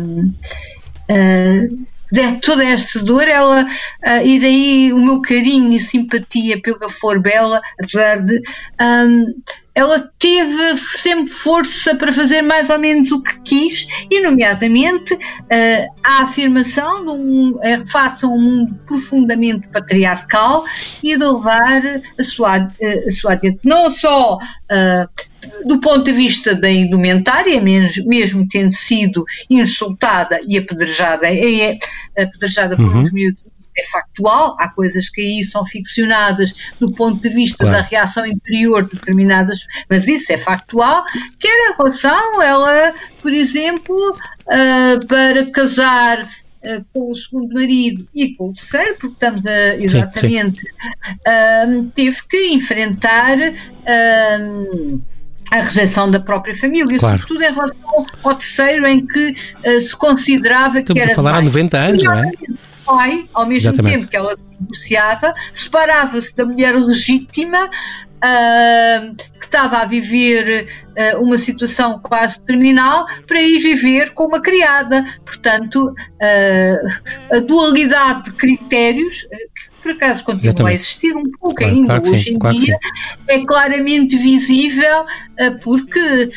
Uh, 1.10 1.86
de 2.16 2.40
toda 2.40 2.64
esta 2.64 3.04
dor, 3.04 3.28
ela, 3.28 3.66
uh, 3.66 4.26
e 4.26 4.40
daí 4.40 4.94
o 4.94 5.00
meu 5.00 5.22
carinho 5.22 5.74
e 5.74 5.80
simpatia 5.80 6.62
pela 6.62 6.90
Forbela, 6.90 7.62
apesar 7.80 8.22
de. 8.22 8.42
Um, 8.82 9.34
ela 9.76 10.10
teve 10.18 10.78
sempre 10.78 11.28
força 11.28 11.94
para 11.96 12.14
fazer 12.14 12.42
mais 12.42 12.70
ou 12.70 12.80
menos 12.80 13.12
o 13.12 13.22
que 13.22 13.40
quis, 13.42 13.88
e, 14.10 14.22
nomeadamente, 14.22 15.14
uh, 15.14 15.94
a 16.02 16.24
afirmação 16.24 17.04
de 17.04 17.12
um, 17.12 17.50
uh, 17.58 17.88
face 17.92 18.24
a 18.24 18.30
um 18.30 18.40
mundo 18.40 18.80
profundamente 18.88 19.68
patriarcal 19.68 20.64
e 21.04 21.18
de 21.18 21.26
levar 21.26 22.02
a 22.18 22.24
sua, 22.24 22.68
uh, 22.68 23.08
a 23.08 23.12
sua 23.12 23.34
adiante. 23.34 23.60
Não 23.64 23.90
só 23.90 24.40
do 25.64 25.80
ponto 25.80 26.04
de 26.06 26.12
vista 26.12 26.56
da 26.56 26.72
indumentária, 26.72 27.62
mesmo, 27.62 28.48
tendo 28.50 28.72
sido 28.72 29.24
insultada 29.48 30.40
e 30.48 30.58
apedrejada, 30.58 31.28
é, 31.28 31.78
é 32.16 32.24
apedrejada 32.24 32.76
por 32.76 32.86
uhum. 32.86 33.00
uns 33.00 33.12
miúdos 33.12 33.44
é 33.78 33.84
factual, 33.86 34.56
há 34.60 34.70
coisas 34.70 35.10
que 35.10 35.22
aí 35.22 35.44
são 35.44 35.66
ficcionadas 35.66 36.54
do 36.80 36.92
ponto 36.92 37.22
de 37.22 37.30
vista 37.30 37.66
claro. 37.66 37.78
da 37.78 37.84
reação 37.84 38.26
interior 38.26 38.84
de 38.84 38.96
determinadas, 38.96 39.66
mas 39.90 40.08
isso 40.08 40.32
é 40.32 40.38
factual, 40.38 41.04
quer 41.40 41.72
em 41.72 41.76
relação, 41.76 42.42
ela, 42.42 42.94
por 43.22 43.34
exemplo, 43.34 43.96
uh, 44.12 45.06
para 45.08 45.50
casar 45.52 46.24
uh, 46.24 46.86
com 46.94 47.12
o 47.12 47.16
segundo 47.16 47.54
marido 47.54 48.08
e 48.14 48.34
com 48.36 48.50
o 48.50 48.54
terceiro, 48.54 48.96
porque 49.00 49.14
estamos 49.14 49.46
a, 49.46 49.76
exatamente, 49.76 50.62
sim, 50.62 50.68
sim. 50.68 51.82
Uh, 51.82 51.92
teve 51.94 52.18
que 52.30 52.54
enfrentar 52.54 53.38
a 55.52 55.58
rejeição 55.58 56.10
da 56.10 56.20
própria 56.20 56.56
família, 56.56 56.98
claro. 56.98 57.20
sobretudo 57.20 57.44
em 57.44 57.54
relação 57.54 58.06
ao 58.24 58.36
terceiro, 58.36 58.88
em 58.88 59.06
que 59.06 59.36
uh, 59.66 59.82
se 59.82 59.96
considerava 59.96 60.80
Estamos 60.80 61.02
que 61.02 61.04
era. 61.04 61.12
a 61.12 61.16
falar 61.16 61.36
há 61.36 61.42
90 61.42 61.78
anos, 61.78 62.04
não 62.04 62.14
é? 62.14 62.32
Pai, 62.86 63.28
ao 63.34 63.46
mesmo 63.46 63.70
Exatamente. 63.70 63.98
tempo 64.00 64.12
que 64.12 64.18
ela 64.18 64.36
se 64.36 64.44
divorciava, 64.60 65.34
separava-se 65.52 66.36
da 66.36 66.46
mulher 66.46 66.76
legítima 66.76 67.70
uh, 68.16 69.16
que 69.16 69.46
estava 69.46 69.78
a 69.78 69.86
viver 69.86 70.68
uh, 70.68 71.22
uma 71.22 71.38
situação 71.38 72.00
quase 72.00 72.40
terminal 72.42 73.06
para 73.28 73.42
ir 73.42 73.60
viver 73.60 74.14
com 74.14 74.26
uma 74.26 74.42
criada. 74.42 75.06
Portanto, 75.24 75.90
uh, 75.90 77.36
a 77.36 77.40
dualidade 77.40 78.26
de 78.26 78.34
critérios, 78.34 79.22
que 79.22 79.82
por 79.84 79.92
acaso 79.92 80.24
continua 80.24 80.50
Exatamente. 80.50 80.72
a 80.72 80.76
existir 80.76 81.16
um 81.16 81.24
pouco 81.40 81.56
claro, 81.56 81.74
ainda 81.74 81.88
claro 81.88 82.12
hoje 82.12 82.24
sim, 82.24 82.30
em 82.32 82.40
claro 82.40 82.58
dia, 82.58 82.80
é 83.28 83.46
claramente 83.46 84.18
visível 84.18 85.06
porque, 85.64 86.32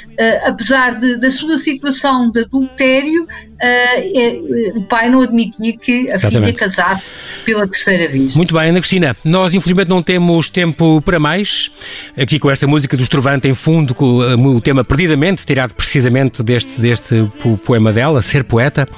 apesar 0.44 0.98
de, 0.98 1.16
da 1.16 1.30
sua 1.30 1.56
situação 1.56 2.30
de 2.30 2.40
adultério, 2.40 3.26
é, 3.60 4.40
o 4.74 4.82
pai 4.82 5.08
não 5.08 5.22
admitia 5.22 5.76
que 5.76 6.10
a 6.10 6.14
Exatamente. 6.14 6.56
filha 6.56 6.68
casasse 6.68 7.02
pela 7.44 7.66
terceira 7.66 8.08
vez. 8.08 8.36
Muito 8.36 8.54
bem, 8.54 8.70
Ana 8.70 8.80
Cristina, 8.80 9.16
nós 9.24 9.54
infelizmente 9.54 9.88
não 9.88 10.02
temos 10.02 10.48
tempo 10.48 11.00
para 11.02 11.18
mais. 11.18 11.70
Aqui 12.16 12.38
com 12.38 12.50
esta 12.50 12.66
música 12.66 12.96
do 12.96 13.02
Estrovante 13.02 13.48
em 13.48 13.54
fundo, 13.54 13.94
com 13.94 14.18
o 14.18 14.60
tema 14.60 14.84
Perdidamente, 14.84 15.44
tirado 15.44 15.74
precisamente 15.74 16.42
deste, 16.42 16.80
deste 16.80 17.28
poema 17.66 17.92
dela, 17.92 18.22
Ser 18.22 18.44
Poeta. 18.44 18.88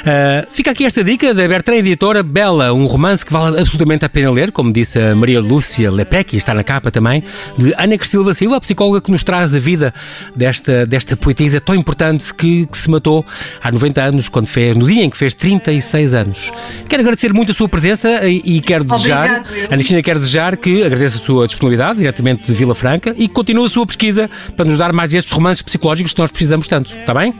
Uh, 0.00 0.46
fica 0.52 0.70
aqui 0.70 0.84
esta 0.84 1.04
dica 1.04 1.34
da 1.34 1.46
Bertrand 1.46 1.76
Editora, 1.76 2.22
Bela, 2.22 2.72
um 2.72 2.86
romance 2.86 3.24
que 3.24 3.32
vale 3.32 3.58
absolutamente 3.60 4.04
a 4.04 4.08
pena 4.08 4.30
ler, 4.30 4.52
como 4.52 4.72
disse 4.72 4.98
a 4.98 5.14
Maria 5.14 5.40
Lúcia 5.40 5.90
Lepec, 5.90 6.36
está 6.36 6.54
na 6.54 6.64
capa 6.64 6.90
também, 6.90 7.22
de 7.56 7.74
Ana 7.76 7.98
Cristina 7.98 8.24
da 8.24 8.34
Silva, 8.34 8.56
a 8.56 8.60
psicóloga 8.60 9.00
que 9.00 9.10
nos 9.10 9.22
traz 9.22 9.54
a 9.54 9.58
vida 9.58 9.92
desta, 10.34 10.86
desta 10.86 11.16
poetisa 11.16 11.60
tão 11.60 11.74
importante 11.74 12.32
que, 12.32 12.66
que 12.66 12.78
se 12.78 12.90
matou 12.90 13.24
há 13.62 13.70
90 13.70 13.97
anos, 13.98 14.28
quando 14.28 14.46
fez, 14.46 14.76
no 14.76 14.86
dia 14.86 15.04
em 15.04 15.10
que 15.10 15.16
fez 15.16 15.34
36 15.34 16.14
anos. 16.14 16.52
Quero 16.88 17.02
agradecer 17.02 17.32
muito 17.32 17.52
a 17.52 17.54
sua 17.54 17.68
presença 17.68 18.26
e, 18.26 18.42
e 18.44 18.60
quero 18.60 18.84
desejar, 18.84 19.40
Obrigado, 19.40 19.64
Ana 19.66 19.76
Cristina 19.76 20.02
quer 20.02 20.18
desejar 20.18 20.56
que 20.56 20.82
agradeça 20.82 21.18
a 21.18 21.22
sua 21.22 21.46
disponibilidade, 21.46 21.98
diretamente 21.98 22.44
de 22.44 22.52
Vila 22.52 22.74
Franca, 22.74 23.14
e 23.16 23.28
que 23.28 23.34
continue 23.34 23.64
a 23.66 23.68
sua 23.68 23.86
pesquisa 23.86 24.30
para 24.56 24.64
nos 24.64 24.78
dar 24.78 24.92
mais 24.92 25.12
estes 25.12 25.32
romances 25.32 25.62
psicológicos 25.62 26.12
que 26.12 26.20
nós 26.20 26.30
precisamos 26.30 26.68
tanto. 26.68 26.92
Está 26.94 27.12
bem? 27.14 27.34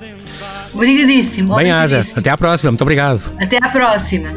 Obrigadíssimo. 0.75 1.57
Bem 1.57 1.71
haja. 1.71 2.07
Até 2.15 2.31
à 2.31 2.37
próxima. 2.37 2.71
Muito 2.71 2.83
obrigado. 2.83 3.23
Até 3.41 3.57
à 3.57 3.69
próxima. 3.69 4.29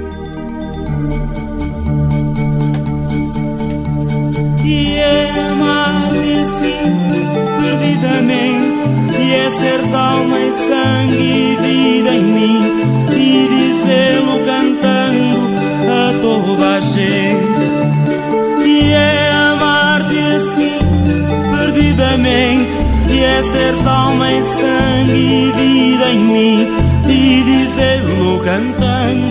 E 4.63 4.95
é 4.95 5.49
amar-te 5.49 6.33
assim, 6.43 6.71
perdidamente, 7.61 9.21
e 9.21 9.33
é 9.33 9.51
seres 9.51 9.93
alma 9.93 10.39
e 10.39 10.53
sangue 10.53 11.40
gente. 16.91 17.37
E 18.65 18.91
é 18.91 19.31
amar-te 19.51 20.17
assim, 20.35 20.77
perdidamente, 21.57 22.71
e 23.09 23.23
é 23.23 23.43
seres 23.43 23.85
alma 23.85 24.31
e 24.31 24.43
sangue 24.43 25.13
e 25.13 25.51
vida 25.55 26.09
em 26.11 26.19
mim, 26.19 26.67
e 27.07 27.43
dizê-lo 27.43 28.39
cantando 28.43 29.30